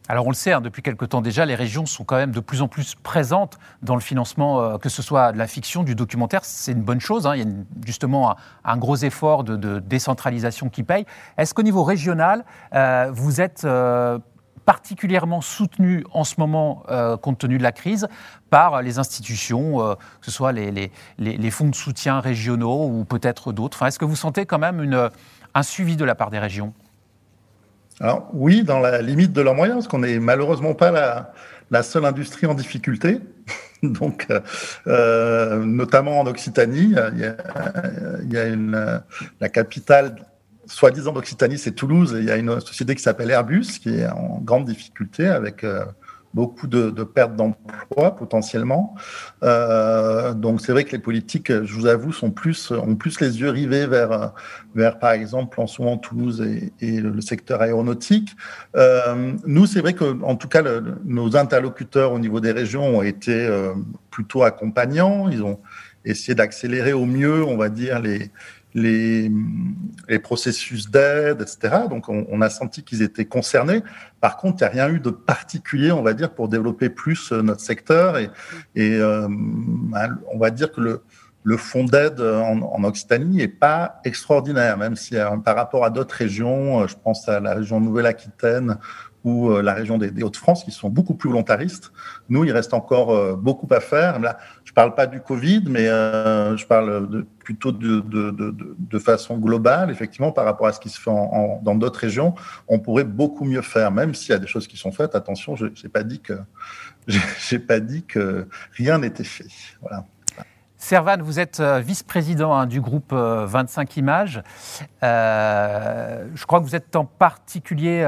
[0.08, 2.40] Alors on le sait, hein, depuis quelque temps déjà, les régions sont quand même de
[2.40, 5.96] plus en plus présentes dans le financement, euh, que ce soit de la fiction, du
[5.96, 7.28] documentaire, c'est une bonne chose.
[7.28, 7.36] Hein.
[7.36, 7.54] il y a
[7.86, 11.06] justement un, gros effort de, décentralisation qui paye.
[11.38, 13.66] Est-ce qu'au niveau régional, euh, vous êtes
[14.72, 18.08] particulièrement soutenu en ce moment, euh, compte tenu de la crise,
[18.50, 23.84] par les institutions, euh, que ce soit les, fonds de soutien régionaux ou peut-être d'autres.
[23.84, 25.10] Est-ce que vous sentez quand même
[25.54, 26.74] un suivi de la part des régions?
[28.00, 31.34] Alors oui, dans la limite de leurs moyens, parce qu'on n'est malheureusement pas
[31.70, 33.20] la, seule industrie en difficulté.
[33.84, 34.26] Donc,
[34.88, 39.04] euh, notamment en Occitanie, il y a,
[39.42, 40.16] la capitale
[40.66, 42.16] soi-disant d'Occitanie, c'est Toulouse.
[42.18, 45.86] il y a une société qui s'appelle Airbus qui est en grande difficulté avec euh,
[46.34, 48.96] beaucoup de, pertes d'emplois potentiellement.
[49.44, 53.42] Euh, donc c'est vrai que les politiques, je vous avoue, sont plus, ont plus les
[53.42, 54.34] yeux rivés vers,
[54.76, 56.42] vers par exemple en Toulouse
[56.80, 58.30] et, le secteur aéronautique.
[58.76, 60.64] Euh, nous, c'est vrai que en tout cas,
[61.04, 63.50] nos interlocuteurs au niveau des régions ont été
[64.10, 65.28] plutôt accompagnants.
[65.28, 65.60] Ils ont
[66.06, 68.32] essayé d'accélérer au mieux, on va dire, les
[68.74, 69.32] les,
[70.08, 71.84] les processus d'aide, etc.
[71.90, 73.84] Donc, on, a senti qu'ils étaient concernés.
[74.20, 77.32] Par contre, il n'y a rien eu de particulier, on va dire, pour développer plus
[77.32, 78.18] euh, notre secteur.
[78.18, 78.30] Et,
[78.76, 81.02] et euh, on va dire que le,
[81.44, 85.90] le fonds d'aide en, en, Occitanie n'est pas extraordinaire, même si euh, par rapport à
[85.90, 88.78] d'autres régions, je pense à la région Nouvelle-Aquitaine
[89.24, 91.92] ou la région des, des Hauts-de-France, qui sont beaucoup plus volontaristes.
[92.30, 94.20] Nous, il reste encore beaucoup à faire.
[94.20, 94.38] Là,
[94.72, 99.38] je parle pas du Covid, mais euh, je parle de, plutôt de, de, de, façon
[99.38, 102.36] globale, effectivement, par rapport à ce qui se fait en, dans d'autres régions,
[102.70, 105.14] on pourrait beaucoup mieux faire, même s'il y a des choses qui sont faites.
[105.14, 106.40] Attention, je n'ai pas dit que
[107.08, 109.48] j'ai pas dit que rien n'était fait.
[109.82, 110.06] Voilà.
[110.92, 114.44] Servan, vous êtes euh, vice-président hein, du groupe 25 euh, Images.
[115.04, 118.04] Euh, je crois que vous êtes en particulier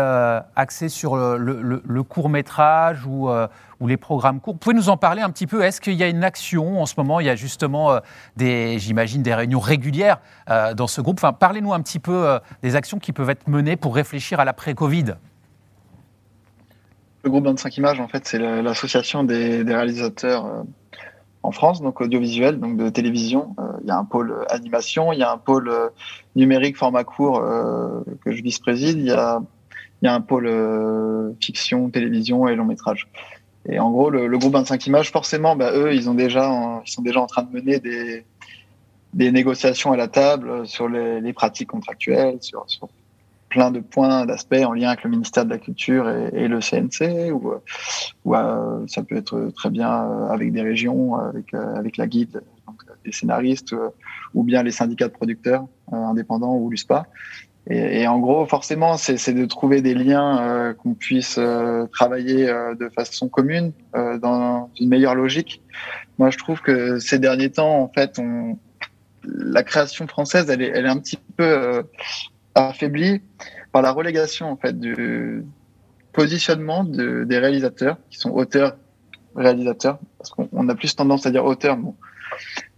[0.57, 3.29] axé sur le, court métrage ou,
[3.87, 4.57] les programmes courts.
[4.57, 6.95] Pouvez nous en parler un petit peu Est-ce qu'il y a une action en ce
[6.97, 7.21] moment?
[7.21, 8.01] Il y a justement
[8.35, 10.19] des, j'imagine, des réunions régulières
[10.75, 11.19] dans ce groupe.
[11.19, 15.15] Enfin, parlez-nous un petit peu des actions qui peuvent être menées pour réfléchir à l'après-Covid.
[17.23, 20.65] le groupe 25 images, en fait, c'est l'association des, réalisateurs
[21.43, 23.55] en France, donc audiovisuel, donc de télévision.
[23.59, 25.89] Euh, il y a un pôle animation, il y a un pôle euh,
[26.35, 27.41] numérique format court
[28.23, 29.41] que je vice-préside, il y a,
[30.03, 30.49] un pôle
[31.39, 33.07] fiction, télévision et long métrage.
[33.69, 37.43] Et en gros, le, groupe 25 images, forcément, bah, eux, ils sont déjà en train
[37.43, 42.65] de mener des, négociations à la table sur les, pratiques contractuelles, sur
[43.53, 47.31] plein de points, d'aspects en lien avec le ministère de la Culture et, le CNC,
[47.31, 47.53] ou,
[48.25, 52.07] ou euh, ça peut être très bien euh, avec des régions, avec, euh, avec la
[52.07, 53.75] guide, donc, des scénaristes,
[54.33, 57.05] ou bien les syndicats de producteurs indépendants ou l'USPA.
[57.69, 61.39] Et, et, en gros, forcément, c'est de trouver des liens qu'on puisse
[61.91, 65.61] travailler de façon commune, dans une meilleure logique.
[66.17, 68.57] Moi, je trouve que ces derniers temps, en fait, on,
[69.23, 71.83] la création française, elle est, elle est un petit peu
[72.55, 73.21] affaibli
[73.71, 75.43] par la relégation en fait du
[76.11, 78.77] positionnement de, des réalisateurs qui sont auteurs
[79.35, 81.95] réalisateurs parce qu'on a plus tendance à dire auteur bon.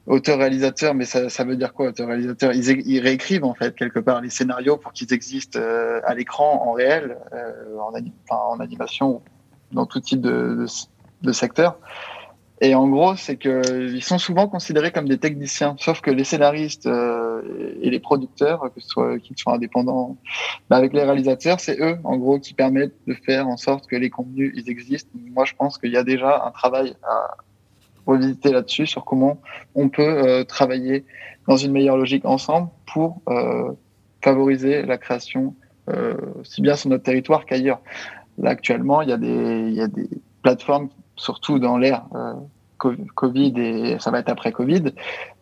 [0.07, 3.75] Auteur réalisateur mais ça, ça veut dire quoi auteur réalisateur ils, ils, réécrivent en fait
[3.75, 7.91] quelque part les scénarios pour qu'ils existent euh, à l'écran en réel euh, en,
[8.29, 9.21] en, animation
[9.71, 10.65] dans tout type de,
[11.31, 11.79] secteur.
[12.61, 16.85] Et en gros, c'est qu'ils sont souvent considérés comme des techniciens, sauf que les scénaristes
[16.85, 17.14] euh,
[17.81, 20.17] et les producteurs, qu'ils soient indépendants,
[20.69, 24.09] avec les réalisateurs, c'est eux, en gros, qui permettent de faire en sorte que les
[24.09, 25.09] contenus ils existent.
[25.13, 27.37] Moi, je pense qu'il y a déjà un travail à
[28.05, 29.41] revisiter là-dessus sur comment
[29.73, 31.05] on peut euh, travailler
[31.47, 33.71] dans une meilleure logique ensemble pour euh,
[34.23, 35.55] favoriser la création
[36.39, 37.79] aussi bien sur notre territoire qu'ailleurs.
[38.39, 39.17] Là, actuellement, il y a
[39.87, 40.09] des,
[40.41, 42.33] plateformes surtout dans l'ère euh,
[43.15, 44.93] Covid et ça va être après Covid.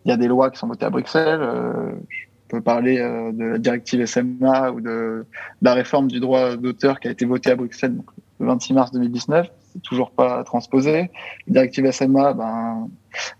[0.05, 1.41] Il y a des lois qui sont votées à Bruxelles.
[1.41, 5.25] Euh, je peux parler euh, de la directive SMA ou de,
[5.61, 7.95] la réforme du droit d'auteur qui a été votée à Bruxelles
[8.39, 9.49] le 26 mars 2019.
[9.73, 11.09] C'est toujours pas transposé.
[11.47, 12.89] Directive SMA, ben,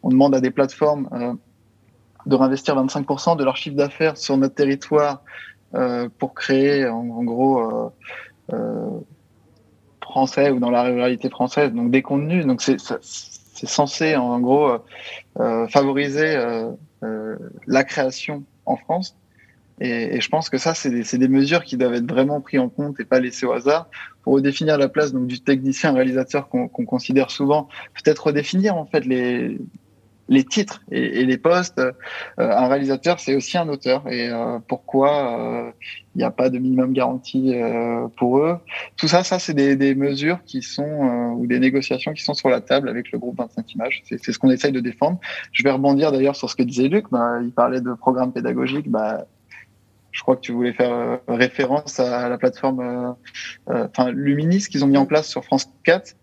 [0.01, 1.37] on demande à des plateformes
[2.25, 5.21] de réinvestir 25% de leur chiffre d'affaires sur notre territoire
[6.17, 7.91] pour créer en, gros
[10.01, 12.45] français ou dans la réalité française, donc des contenus.
[12.45, 12.77] Donc c'est
[13.53, 14.77] censé en gros euh,
[15.39, 17.35] euh, favoriser euh,
[17.67, 19.15] la création en France.
[19.79, 22.69] Et, je pense que ça, c'est des, des, mesures qui doivent être vraiment prises en
[22.69, 23.89] compte et pas laissées au hasard
[24.21, 27.67] pour redéfinir la place donc du technicien réalisateur qu'on considère souvent.
[27.95, 29.57] Peut-être redéfinir en fait les,
[30.33, 31.79] les titres et, les postes.
[31.79, 31.91] Euh,
[32.37, 34.03] un réalisateur, c'est aussi un auteur.
[34.11, 35.71] Et euh, pourquoi euh,
[36.15, 37.55] il n'y a pas de minimum garantie
[38.17, 38.57] pour eux?
[38.97, 42.61] Tout ça, ça, c'est des, mesures qui sont ou des négociations qui sont sur la
[42.61, 44.03] table avec le groupe 25 images.
[44.05, 45.19] C'est ce qu'on essaye de défendre.
[45.51, 47.05] Je vais rebondir d'ailleurs sur ce que disait Luc.
[47.11, 48.89] Bah, il parlait de programmes pédagogiques.
[48.89, 49.25] Bah,
[50.11, 53.15] je crois que tu voulais faire référence à la plateforme,
[53.67, 56.15] enfin Luminis qu'ils ont mis en place sur France 4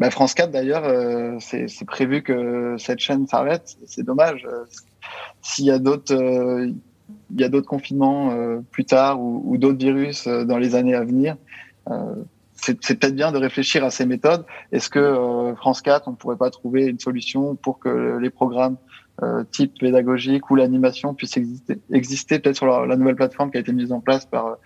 [0.00, 3.76] bah, France 4 d'ailleurs, euh, c'est prévu que cette chaîne s'arrête.
[3.84, 4.46] C'est dommage.
[4.50, 4.64] Euh,
[5.42, 6.72] s'il y a d'autres, euh,
[7.30, 8.34] il y a d'autres confinements
[8.70, 11.36] plus tard ou, ou d'autres virus dans les années à venir.
[12.54, 14.46] c'est peut-être bien de réfléchir à ces méthodes.
[14.72, 18.76] Est-ce que France 4, on ne pourrait pas trouver une solution pour que les programmes
[19.50, 23.60] type pédagogique ou l'animation puissent exister, exister peut-être sur la, la, nouvelle plateforme qui a
[23.60, 24.56] été mise en place par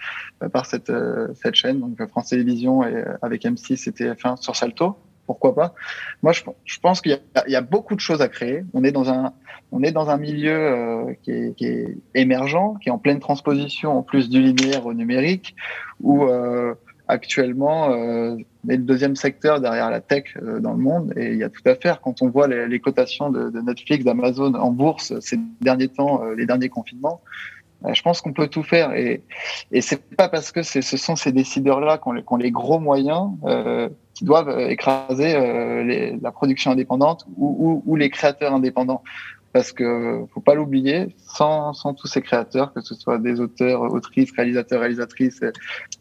[0.53, 0.92] par cette
[1.42, 4.97] cette chaîne, donc France Télévisions et avec M6 et TF1 sur Salto?
[5.27, 5.75] Pourquoi pas
[6.23, 8.65] Moi, je, pense qu'il y, a beaucoup de choses à créer.
[8.75, 9.33] On est dans un,
[9.73, 14.03] on est dans un milieu euh, qui, est, émergent, qui est en pleine transposition en
[14.03, 15.57] plus du linéaire au numérique,
[16.01, 16.75] où euh,
[17.09, 18.37] actuellement, euh,
[18.69, 21.49] est le deuxième secteur derrière la tech euh, dans le monde, et il y a
[21.49, 22.01] tout à faire.
[22.01, 26.69] Quand on voit les, cotations de, Netflix, d'Amazon en bourse ces derniers temps, les derniers
[26.69, 27.21] confinements,
[27.92, 29.23] je pense qu'on peut tout faire et,
[29.73, 33.88] et c'est pas parce que ce sont ces décideurs-là qui ont, les gros moyens euh,
[34.14, 39.03] qui doivent euh, écraser euh, la production indépendante ou, les créateurs indépendants.
[39.53, 43.83] Parce que faut pas l'oublier, sans, sans tous ces créateurs, que ce soit des auteurs,
[43.83, 45.40] autrices, réalisateurs, réalisatrices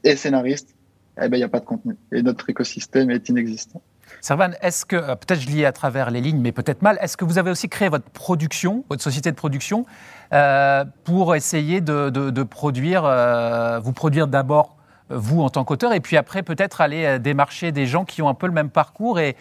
[0.04, 0.76] et, scénaristes,
[1.22, 3.84] eh ben il n'y a pas de contenu et notre écosystème est inexistant.
[4.22, 7.18] Servan, est-ce que, euh, peut-être je lis à travers les lignes, mais peut-être mal, est-ce
[7.18, 9.86] que vous avez aussi créé votre production, votre société de production,
[10.34, 14.78] euh, pour essayer de, produire, euh, vous produire d'abord
[15.10, 18.34] vous en tant qu'auteur, et puis après peut-être aller démarcher des gens qui ont un
[18.34, 19.36] peu le même parcours et,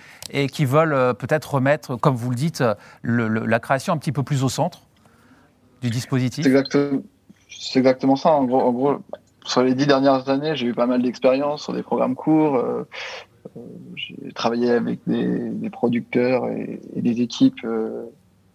[0.48, 2.62] qui veulent peut-être remettre, comme vous le dites,
[3.02, 4.80] la création un petit peu plus au centre
[5.80, 6.44] du dispositif?
[7.48, 8.32] C'est exactement, ça.
[8.32, 8.98] En gros,
[9.44, 12.62] sur les dix dernières années, j'ai eu pas mal d'expérience sur des programmes courts.
[13.97, 17.66] J'ai travaillé avec des, des producteurs et, des équipes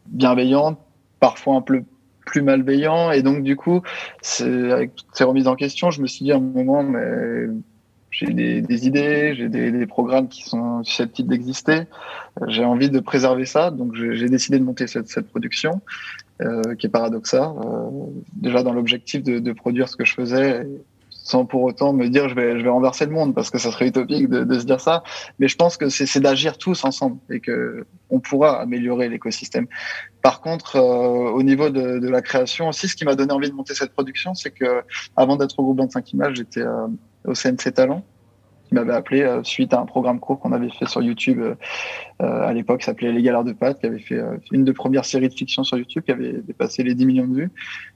[0.08, 0.80] bienveillantes,
[1.20, 1.84] parfois un peu
[2.26, 3.12] plus malveillant.
[3.12, 3.82] Et donc, du coup,
[4.40, 7.48] avec toutes ces remises en question, je me suis dit à un moment, mais
[8.10, 11.84] j'ai des, idées, j'ai des, programmes qui sont susceptibles d'exister.
[12.48, 15.82] J'ai envie de préserver ça, donc j'ai décidé de monter cette, cette production,
[16.42, 17.50] euh, qui est paradoxale.
[17.64, 17.90] Euh,
[18.34, 20.66] déjà dans l'objectif de, de, produire ce que je faisais,
[21.28, 23.69] sans pour autant me dire je vais, je vais renverser le monde, parce que ça
[23.69, 25.03] serait utopique de, se dire ça.
[25.39, 29.67] Mais je pense que c'est d'agir tous ensemble et que on pourra améliorer l'écosystème.
[30.21, 33.49] Par contre, euh, au niveau de, de, la création aussi, ce qui m'a donné envie
[33.49, 34.84] de monter cette production, c'est que
[35.17, 36.88] avant d'être au groupe 25 images, j'étais euh,
[37.25, 38.05] au CNC Talent
[38.68, 41.55] qui m'avait appelé euh, suite à un programme court qu'on avait fait sur YouTube euh,
[42.20, 44.20] à l'époque, s'appelait Les Galères de Pâtes, qui avait fait
[44.51, 47.36] une des premières séries de fiction sur YouTube, qui avait dépassé les 10 millions de
[47.36, 47.51] vues.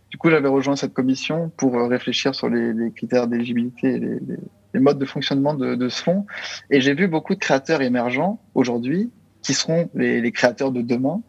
[0.09, 4.99] Du coup, j'avais rejoint cette commission pour réfléchir sur les, critères d'éligibilité et les, modes
[4.99, 6.26] de fonctionnement de, ce fonds.
[6.69, 9.09] Et j'ai vu beaucoup de créateurs émergents aujourd'hui
[9.41, 11.22] qui seront les, créateurs de demain.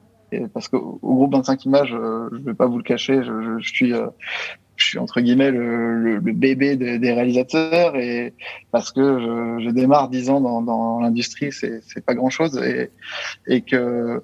[0.55, 3.93] Parce qu'au groupe 25 images, je ne vais pas vous le cacher, je suis
[4.83, 8.35] je suis entre guillemets le, le, le bébé de, des réalisateurs et
[8.70, 12.91] parce que je, je démarre dix ans dans, dans l'industrie, c'est pas grand chose et,
[13.47, 14.22] et que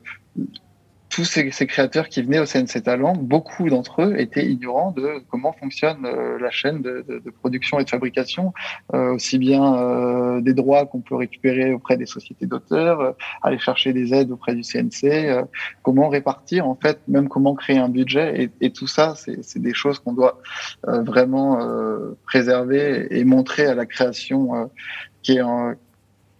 [1.18, 5.52] tous ces, créateurs qui venaient au CNC Talent, beaucoup d'entre eux étaient ignorants de comment
[5.52, 7.04] fonctionne euh, la chaîne de,
[7.40, 8.52] production et de fabrication,
[8.94, 13.92] euh, aussi bien euh, des droits qu'on peut récupérer auprès des sociétés d'auteurs, aller chercher
[13.92, 15.44] des aides auprès du CNC,
[15.82, 18.52] comment répartir en fait, même comment créer un budget.
[18.60, 20.40] Et, tout ça, c'est des choses qu'on doit
[20.84, 21.58] vraiment
[22.26, 24.70] préserver et montrer à la création
[25.22, 25.42] qui, est,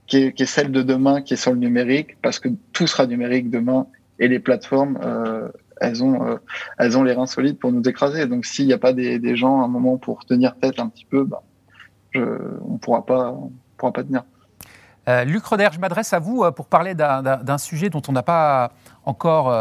[0.07, 3.51] qui est celle de demain, qui est sur le numérique, parce que tout sera numérique
[3.51, 3.89] demain
[4.19, 5.49] et les plateformes, euh,
[5.81, 6.37] elles ont, euh,
[6.79, 8.27] elles ont les reins solides pour nous écraser.
[8.27, 11.05] Donc s'il n'y a pas des, gens à un moment pour tenir tête un petit
[11.05, 11.43] peu, bah,
[12.13, 14.25] je, on on pourra pas tenir.
[15.09, 18.73] Euh, Luc Roder, je m'adresse à vous pour parler d'un sujet dont on n'a pas
[19.05, 19.55] encore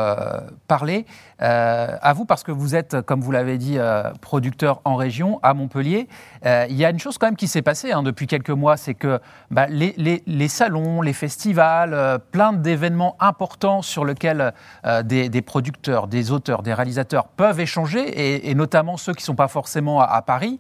[0.68, 1.06] parlé.
[1.42, 5.40] Euh, à vous, parce que vous êtes, comme vous l'avez dit, euh, producteur en région,
[5.44, 6.08] à Montpellier.
[6.46, 8.78] Euh, il y a une chose quand même qui s'est passée hein, depuis quelques mois,
[8.78, 9.20] c'est que
[9.52, 14.54] bah, les, les, les, salons, les festivals, euh, plein d'événements importants sur lesquels
[14.86, 19.22] euh, des, des, producteurs, des auteurs, des réalisateurs peuvent échanger, et, et notamment ceux qui
[19.22, 20.60] ne sont pas forcément à, à Paris,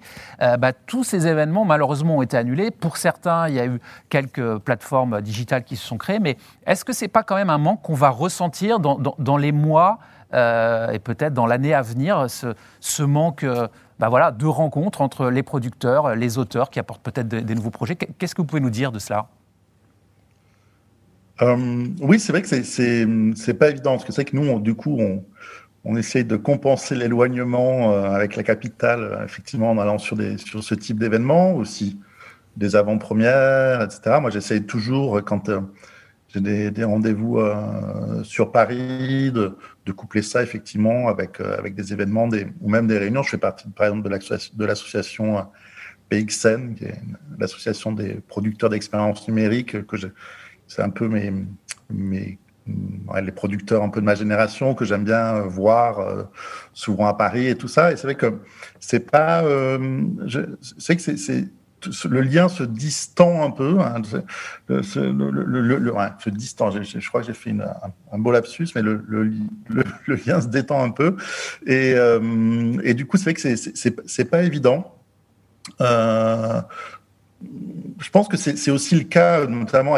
[0.59, 2.71] bah, tous ces événements malheureusement ont été annulés.
[2.71, 6.85] Pour certains, il y a eu quelques plateformes digitales qui se sont créées, mais est-ce
[6.85, 9.51] que ce n'est pas quand même un manque qu'on va ressentir dans, dans, dans les
[9.51, 9.99] mois
[10.33, 13.67] euh, et peut-être dans l'année à venir, ce, manque euh,
[13.99, 17.95] bah voilà, de rencontres entre les producteurs, les auteurs qui apportent peut-être des, nouveaux projets.
[17.95, 19.27] Qu'est-ce que vous pouvez nous dire de cela?
[21.41, 24.97] Euh, Oui, c'est vrai que c'est pas évident, parce que c'est que nous, du coup,
[24.99, 25.23] on,
[25.85, 31.53] on essaye de compenser l'éloignement avec la capitale, effectivement, en allant sur, ce type d'événements,
[31.53, 31.99] aussi
[32.57, 34.17] des avant-premières, etc.
[34.19, 35.49] Moi, j'essaye toujours, quand
[36.29, 41.73] j'ai des, des rendez-vous euh, sur Paris, de, de, coupler ça effectivement avec, euh, avec
[41.73, 43.23] des événements des, ou même des réunions.
[43.23, 45.41] Je fais partie, par exemple, de l'association euh,
[46.09, 47.01] PXN, qui est
[47.39, 49.97] l'association des producteurs d'expériences numériques, que
[50.67, 51.33] c'est un peu mes,
[51.89, 52.39] mes
[53.21, 56.23] les producteurs un peu de ma génération que j'aime bien voir euh,
[56.73, 57.91] souvent à Paris et tout ça.
[57.91, 58.39] Et c'est vrai que
[58.79, 60.03] c'est pas, euh,
[60.77, 61.47] c'est que c'est
[62.09, 63.77] le lien se distend un peu,
[64.69, 66.71] se distend.
[66.71, 67.55] Je, crois que j'ai fait
[68.11, 69.31] un, beau lapsus, mais le,
[70.25, 71.15] lien se détend un peu.
[71.65, 73.55] Et, euh, du coup, c'est vrai que
[74.05, 74.95] c'est pas évident.
[75.81, 76.61] Euh,
[77.99, 79.95] je pense que c'est aussi le cas, notamment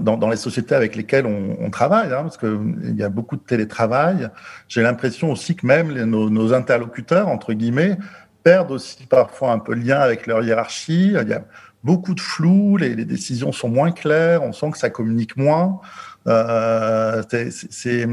[0.00, 4.30] dans, les sociétés avec lesquelles on, travaille, hein, parce qu'il y a beaucoup de télétravail.
[4.68, 7.98] J'ai l'impression aussi que même nos interlocuteurs, entre guillemets,
[8.42, 11.14] perdent aussi parfois un peu le lien avec leur hiérarchie.
[11.20, 11.44] Il y a
[11.84, 15.80] beaucoup de flou, les, décisions sont moins claires, on sent que ça communique moins.
[16.26, 18.06] Euh, c'est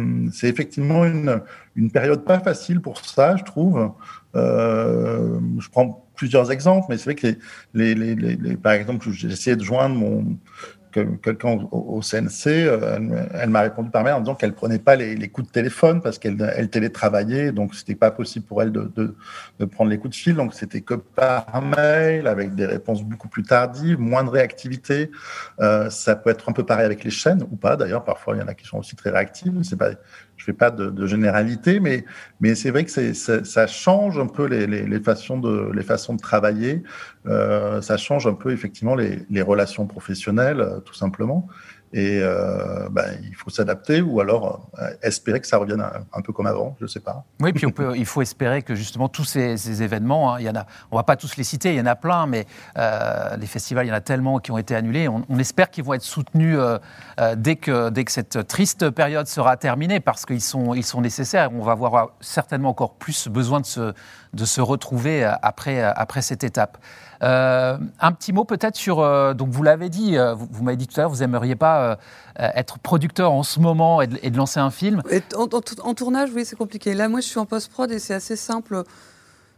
[0.44, 1.42] effectivement une,
[1.92, 3.92] période pas facile pour ça, je trouve.
[4.36, 7.38] Euh, je prends plusieurs exemples, mais c'est vrai que
[7.74, 10.38] les par exemple, j'ai essayé de joindre mon
[11.22, 15.28] quelqu'un au, CNC, euh, elle, m'a répondu par mail en disant qu'elle prenait pas les,
[15.30, 19.16] coups de téléphone parce qu'elle elle télétravaillait, donc c'était pas possible pour elle de, de,
[19.60, 23.28] de prendre les coups de fil, donc c'était que par mail avec des réponses beaucoup
[23.28, 25.12] plus tardives, moins de réactivité.
[25.60, 27.76] Euh, ça peut être un peu pareil avec les chaînes ou pas.
[27.76, 29.54] D'ailleurs, parfois il y en a qui sont aussi très réactives.
[29.64, 29.92] C'est pas,
[30.38, 32.06] je fais pas de, de généralité, mais
[32.40, 35.84] mais c'est vrai que c'est, ça change un peu les, les, les, façons de les
[35.84, 36.84] façons de travailler.
[37.26, 41.48] Euh, ça change un peu effectivement les, les relations professionnelles tout simplement.
[41.96, 46.34] Et euh, ben, il faut s'adapter ou alors euh, espérer que ça revienne un, peu
[46.34, 47.24] comme avant, je ne sais pas.
[47.40, 50.56] Oui, puis on il faut espérer que justement tous ces, événements, hein, il y en
[50.56, 53.38] a, on ne va pas tous les citer, il y en a plein, mais euh,
[53.38, 55.08] les festivals, il y en a tellement qui ont été annulés.
[55.08, 56.60] On, espère qu'ils vont être soutenus
[57.38, 61.50] dès, que, dès que cette triste période sera terminée, parce qu'ils sont, ils sont nécessaires.
[61.54, 63.94] On va avoir certainement encore plus besoin de se,
[64.34, 66.78] de se retrouver après, après cette étape.
[67.24, 70.88] Euh, un petit mot peut-être sur, euh, donc vous l'avez dit, euh, vous, m'avez dit
[70.88, 71.98] tout à l'heure, vous n'aimeriez pas
[72.38, 75.02] être producteur en ce moment et de, lancer un film.
[75.36, 76.94] en, tournage, oui, c'est compliqué.
[76.94, 78.84] Là, moi, je suis en post-prod et c'est assez simple.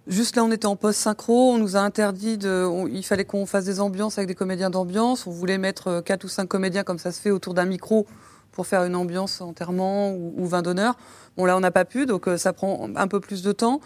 [0.05, 2.87] Juste là, on était en post-synchro, on nous a interdit de.
[2.89, 5.27] il fallait qu'on fasse des ambiances avec des comédiens d'ambiance.
[5.27, 8.05] On voulait mettre quatre ou cinq comédiens comme ça se fait autour d'un micro
[8.51, 10.95] pour faire une ambiance enterrement ou, ou vin d'honneur.
[11.35, 13.81] Bon, là, on n'a pas pu, donc ça prend un peu plus de temps.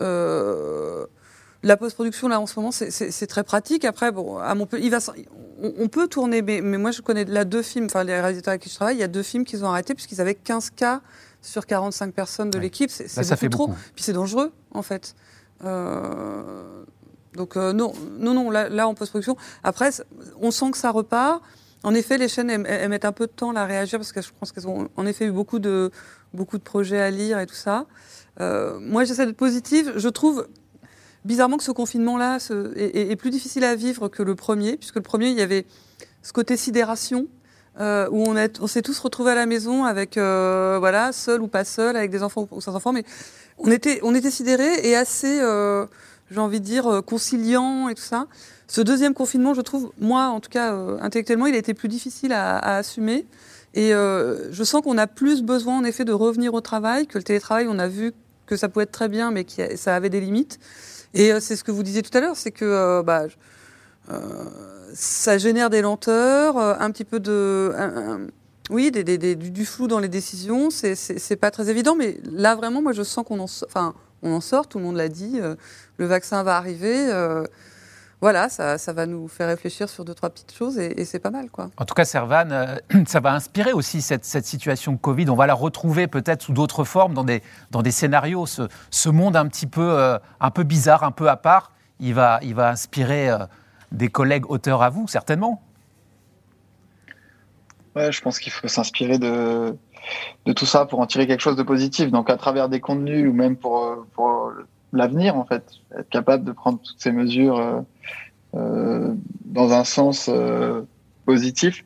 [0.00, 1.06] Euh,
[1.64, 3.84] la post-production, là, en ce moment, c'est très pratique.
[3.84, 4.98] Après, bon, à Montpellier, il va,
[5.62, 8.68] on, peut tourner, mais, moi, je connais là deux films, enfin, les réalisateurs avec qui
[8.68, 11.00] je travaille, il y a deux films qu'ils ont arrêtés puisqu'ils avaient 15 cas
[11.40, 12.90] sur 45 personnes de l'équipe.
[12.90, 13.68] C'est beaucoup trop.
[13.94, 15.14] Puis c'est dangereux, en fait.
[15.64, 16.84] Euh,
[17.32, 19.36] donc, euh, non, non, non, là, en post-production.
[19.62, 19.90] Après,
[20.40, 21.42] on sent que ça repart.
[21.82, 24.30] En effet, les chaînes, elles, mettent un peu de temps à réagir parce que je
[24.38, 25.90] pense qu'elles ont, en effet, eu beaucoup de,
[26.32, 27.86] beaucoup de projets à lire et tout ça.
[28.40, 29.92] Euh, moi, j'essaie d'être positive.
[29.96, 30.46] Je trouve
[31.24, 32.38] bizarrement que ce confinement-là
[32.76, 35.64] est, plus difficile à vivre que le premier, puisque le premier, il y avait
[36.22, 37.26] ce côté sidération.
[37.80, 41.64] Euh, où on, s'est tous retrouvés à la maison avec, euh, voilà, seul ou pas
[41.64, 43.02] seul, avec des enfants ou sans enfants, mais
[43.58, 45.84] on était, on était sidérés et assez, euh,
[46.30, 48.28] j'ai envie de dire, conciliants et tout ça.
[48.68, 52.32] Ce deuxième confinement, je trouve, moi, en tout cas, intellectuellement, il a été plus difficile
[52.32, 53.26] à, à assumer.
[53.74, 57.24] Et je sens qu'on a plus besoin, en effet, de revenir au travail, que le
[57.24, 58.12] télétravail, on a vu
[58.46, 60.60] que ça pouvait être très bien, mais que ça avait des limites.
[61.14, 63.24] Et euh, c'est ce que vous disiez tout à l'heure, c'est que euh, bah,
[64.10, 64.44] euh,
[64.92, 67.72] ça génère des lenteurs, un petit peu de.
[68.70, 73.02] oui, du, flou dans les décisions, c'est pas très évident, mais là vraiment, moi je
[73.02, 75.40] sens qu'on en, enfin, on en sort, tout le monde l'a dit,
[75.96, 77.10] le vaccin va arriver
[78.24, 81.50] voilà, ça, va nous faire réfléchir sur deux, trois petites choses et, c'est pas mal.
[81.50, 81.68] Quoi.
[81.76, 85.28] En tout cas, Servan, euh, ça va inspirer aussi cette, situation Covid.
[85.28, 88.46] On va la retrouver peut-être sous d'autres formes dans des, dans des scénarios.
[88.46, 92.38] Ce, monde un petit peu, euh, un peu bizarre, un peu à part, il va,
[92.40, 93.40] il va inspirer euh,
[93.92, 95.60] des collègues auteurs à vous, certainement.
[97.94, 99.76] Ouais, je pense qu'il faut s'inspirer de,
[100.46, 102.10] de tout ça pour en tirer quelque chose de positif.
[102.10, 104.30] Donc, à travers des contenus ou même pour, pour
[104.96, 105.64] l'avenir, en fait,
[105.98, 107.84] être capable de prendre toutes ces mesures
[108.56, 109.14] euh,
[109.46, 110.82] dans un sens euh,
[111.26, 111.84] positif.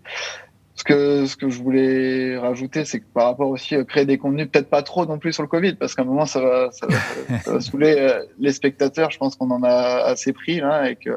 [0.75, 4.19] Ce que, ce que je voulais rajouter, c'est que par rapport aussi à créer des
[4.19, 6.71] contenus, peut-être pas trop non plus sur le Covid, parce qu'à un moment, ça va,
[6.71, 9.11] ça va, ça va saouler euh, les spectateurs.
[9.11, 11.11] Je pense qu'on en a assez pris là et que,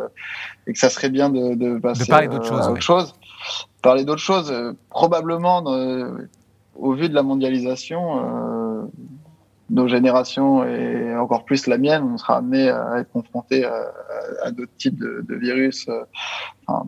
[0.68, 3.14] et que ça serait bien de, de passer de parler d'autres choses, autre chose.
[3.82, 4.54] Parler d'autres choses,
[4.89, 5.64] probablement,
[6.76, 8.89] au vu de la mondialisation,
[9.72, 14.76] nos générations et encore plus la mienne, on sera amené à être confronté à, d'autres
[14.78, 16.04] types de, virus, euh,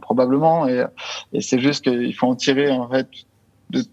[0.02, 0.68] probablement.
[0.68, 0.86] Et,
[1.40, 3.08] c'est juste qu'il faut en tirer en fait
[3.70, 3.84] de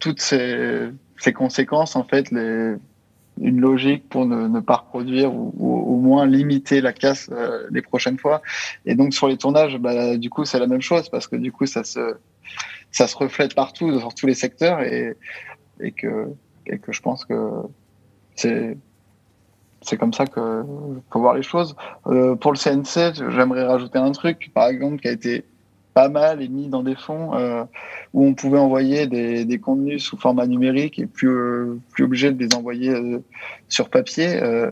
[0.00, 0.90] toutes ces,
[1.34, 7.30] conséquences en fait une logique pour ne, pas reproduire ou, au moins limiter la casse
[7.32, 8.42] euh, les prochaines fois.
[8.86, 11.52] Et donc sur les tournages, bah, du coup c'est la même chose parce que du
[11.52, 12.16] coup ça se
[12.90, 15.16] ça se reflète partout dans tous les secteurs et
[15.92, 16.28] que
[16.66, 17.34] et que je pense que
[18.34, 18.76] c'est
[19.82, 20.64] c'est comme ça que
[21.10, 21.74] faut voir les choses.
[22.06, 25.44] Euh, pour le CNC, j'aimerais rajouter un truc, par exemple, qui a été
[25.94, 27.64] pas mal et mis dans des fonds euh,
[28.14, 32.32] où on pouvait envoyer des, des, contenus sous format numérique et plus euh, plus obligé
[32.32, 33.22] de les envoyer euh,
[33.68, 34.42] sur papier.
[34.42, 34.70] Euh,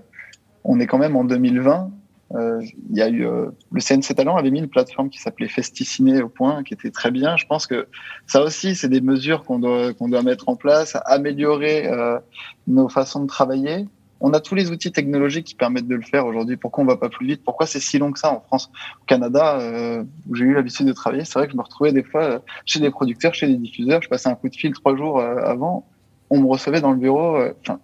[0.65, 2.00] on est quand même en 2020 euh,
[2.33, 6.23] il y a eu euh, le CNC Talent avait mis une plateforme qui s'appelait Festiciné
[6.23, 7.37] au point, qui était très bien.
[7.37, 7.89] Je pense que
[8.27, 12.19] ça aussi, c'est des mesures qu'on doit qu'on doit mettre en place, améliorer euh,
[12.69, 13.87] nos façons de travailler.
[14.21, 16.57] On a tous les outils technologiques qui permettent de le faire aujourd'hui.
[16.57, 17.43] Pourquoi on va pas plus vite?
[17.43, 18.71] Pourquoi c'est si long que ça en France?
[19.01, 19.59] Au Canada,
[20.29, 22.81] où j'ai eu l'habitude de travailler, c'est vrai que je me retrouvais des fois chez
[22.81, 24.03] des producteurs, chez des diffuseurs.
[24.03, 25.89] Je passais un coup de fil trois jours avant.
[26.29, 27.39] On me recevait dans le bureau.
[27.63, 27.81] Enfin,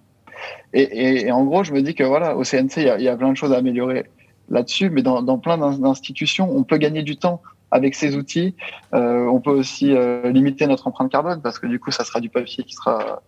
[0.74, 3.16] et, et, et, en gros, je me dis que voilà, au CNC, il y a
[3.16, 4.04] plein de choses à améliorer
[4.48, 8.54] là-dessus, mais dans, dans plein d'institutions, on peut gagner du temps avec ces outils.
[8.94, 12.20] Euh, on peut aussi euh, limiter notre empreinte carbone parce que du coup, ça sera
[12.20, 13.22] du papier qui sera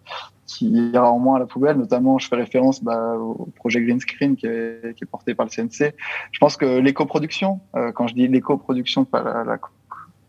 [0.47, 1.77] qui ira en moins à la poubelle.
[1.77, 5.47] Notamment, je fais référence bah, au projet Green Screen qui est, qui est, porté par
[5.47, 5.95] le CNC.
[6.33, 9.59] Je pense que l'éco-production, euh, quand je dis l'éco-production, pas la, la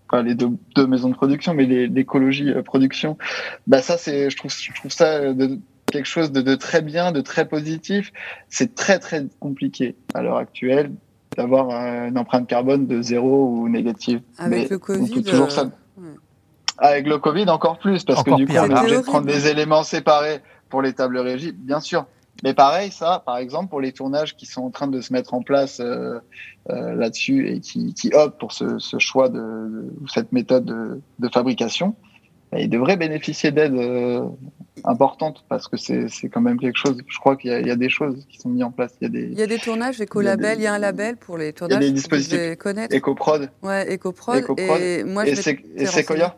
[0.10, 3.18] pas les deux, deux, maisons de production, mais l'écologie euh, production,
[3.68, 5.60] bah ça c'est, je trouve, je trouve ça de,
[5.90, 8.12] quelque chose de, très bien, de très positif.
[8.50, 10.92] C'est très très compliqué à l'heure actuelle
[11.38, 14.22] d'avoir une empreinte carbone de zéro ou négative.
[14.38, 15.24] Avec le Covid.
[15.24, 15.70] toujours ça.
[16.00, 16.14] Euh,
[16.78, 19.48] Avec le Covid, encore plus, parce que du coup, on est obligé de prendre des
[19.48, 22.06] éléments séparés pour les tables régies, bien sûr.
[22.44, 25.34] Mais pareil, ça, par exemple, pour les tournages qui sont en train de se mettre
[25.34, 26.20] en place euh,
[26.70, 31.02] euh, là-dessus et qui, qui, optent pour ce, ce choix de, de, cette méthode de,
[31.20, 31.96] de fabrication,
[32.58, 34.26] ils devraient bénéficier d'aides euh,
[34.84, 36.97] importantes parce que c'est quand même quelque chose.
[37.08, 38.93] Je crois qu'il y, y, a des choses qui sont mises en place.
[39.02, 40.80] Il y a des, il y a des tournages éco-label, il, il, y a un
[40.80, 41.78] label pour les tournages.
[41.80, 42.56] Il y a des dispositifs.
[42.56, 42.95] Connaître.
[42.95, 43.50] Ecoprod.
[43.62, 43.93] Ouais.
[43.93, 44.43] Ecoprod.
[44.58, 46.38] Et moi, et Sequoia.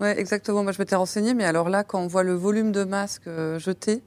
[0.00, 0.62] Ouais, exactement.
[0.62, 3.28] Moi, je m'étais renseignée, mais alors là, quand on voit le volume de masques
[3.58, 4.02] jetés,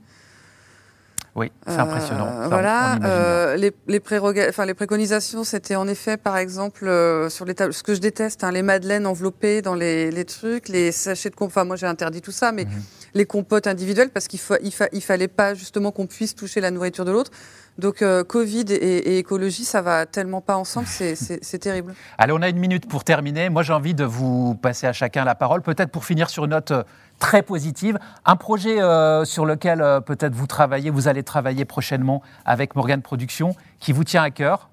[1.36, 2.28] oui, c'est impressionnant.
[2.28, 4.02] Euh, voilà, euh, les, les,
[4.48, 8.00] enfin, les préconisations, c'était en effet, par exemple, euh, sur les tables, ce que je
[8.00, 11.52] déteste, hein, les madeleines enveloppées dans les, les trucs, les sachets de compotes.
[11.52, 12.72] Enfin, moi, j'ai interdit tout ça, mais mhm.
[13.16, 16.72] les compotes individuelles, parce qu'il il, fa il fallait pas justement qu'on puisse toucher la
[16.72, 17.32] nourriture de l'autre.
[17.78, 21.94] Donc euh, Covid et, et, écologie, ça va tellement pas ensemble, c'est terrible.
[22.18, 23.50] Allez, on a une minute pour terminer.
[23.50, 26.52] Moi, j'ai envie de vous passer à chacun la parole, peut-être pour finir sur une
[26.52, 26.72] note
[27.20, 27.97] très positive.
[28.26, 33.01] Un projet euh, sur lequel euh, peut-être vous travaillez, vous allez travailler prochainement avec Morgan
[33.01, 34.70] Productions, qui vous tient à cœur.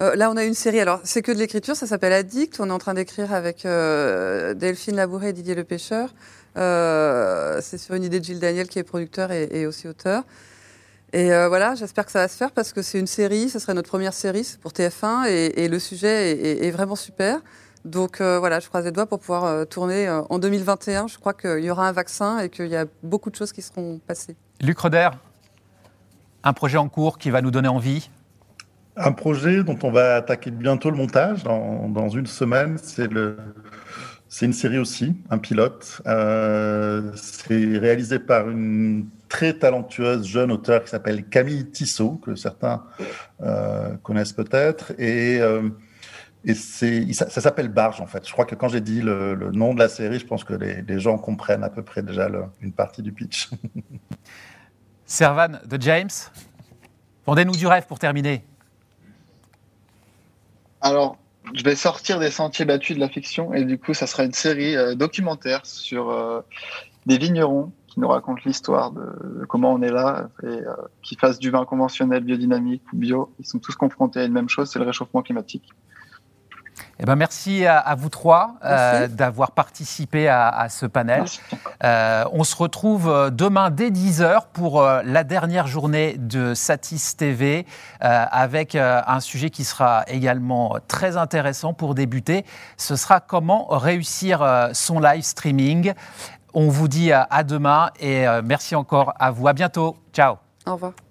[0.00, 0.80] Euh, là, on a une série.
[0.80, 1.74] Alors, c'est que de l'écriture.
[1.74, 2.60] Ça s'appelle Addict.
[2.60, 6.14] On est en train d'écrire avec Delphine Labouré et Didier Le Pêcheur.
[6.54, 10.24] C'est sur une idée de Gilles Daniel, qui est producteur et, aussi auteur.
[11.12, 13.72] Et voilà, j'espère que ça va se faire parce que c'est une série, ce serait
[13.72, 17.40] notre première série pour TF1 et, le sujet est, vraiment super.
[17.86, 21.06] Donc euh, voilà, je croise les doigts pour pouvoir euh, tourner euh, en 2021.
[21.06, 23.62] Je crois qu'il y aura un vaccin et qu'il y a beaucoup de choses qui
[23.62, 24.34] seront passées.
[24.60, 25.10] Luc Roder,
[26.42, 28.10] un projet en cours qui va nous donner envie?
[28.96, 32.76] Un projet dont on va attaquer bientôt le montage dans, dans une semaine.
[32.82, 33.36] C'est le.
[34.28, 36.02] C'est une série aussi, un pilote.
[36.06, 42.82] Euh, c'est réalisé par une très talentueuse jeune auteure qui s'appelle Camille Tissot, que certains
[43.42, 44.92] euh, connaissent peut-être.
[44.98, 45.70] Et, euh,
[46.46, 48.26] et ça, ça s'appelle Barge, en fait.
[48.26, 50.54] Je crois que quand j'ai dit le, le, nom de la série, je pense que
[50.54, 53.50] les, les gens comprennent à peu près déjà le, une partie du pitch.
[55.06, 56.10] Servan de James,
[57.26, 58.44] vendez-nous du rêve pour terminer.
[60.80, 61.18] Alors,
[61.52, 64.32] je vais sortir des sentiers battus de la fiction et du coup, ça sera une
[64.32, 66.42] série euh, documentaire sur euh,
[67.06, 69.00] des vignerons qui nous racontent l'histoire de,
[69.40, 73.32] de, comment on est là et euh, qui fassent du vin conventionnel, biodynamique ou bio.
[73.40, 75.72] Ils sont tous confrontés à une même chose, c'est le réchauffement climatique.
[76.98, 81.24] Eh ben merci à, à vous trois euh, d'avoir participé à, à, ce panel.
[81.84, 87.66] Euh, on se retrouve demain dès 10h pour euh, la dernière journée de Satis TV
[88.02, 92.44] euh, avec euh, un sujet qui sera également très intéressant pour débuter.
[92.76, 95.92] Ce sera comment réussir euh, son live streaming.
[96.54, 99.46] On vous dit à demain et merci encore à vous.
[99.46, 99.98] À bientôt.
[100.14, 100.36] Ciao.
[100.66, 101.05] Au revoir.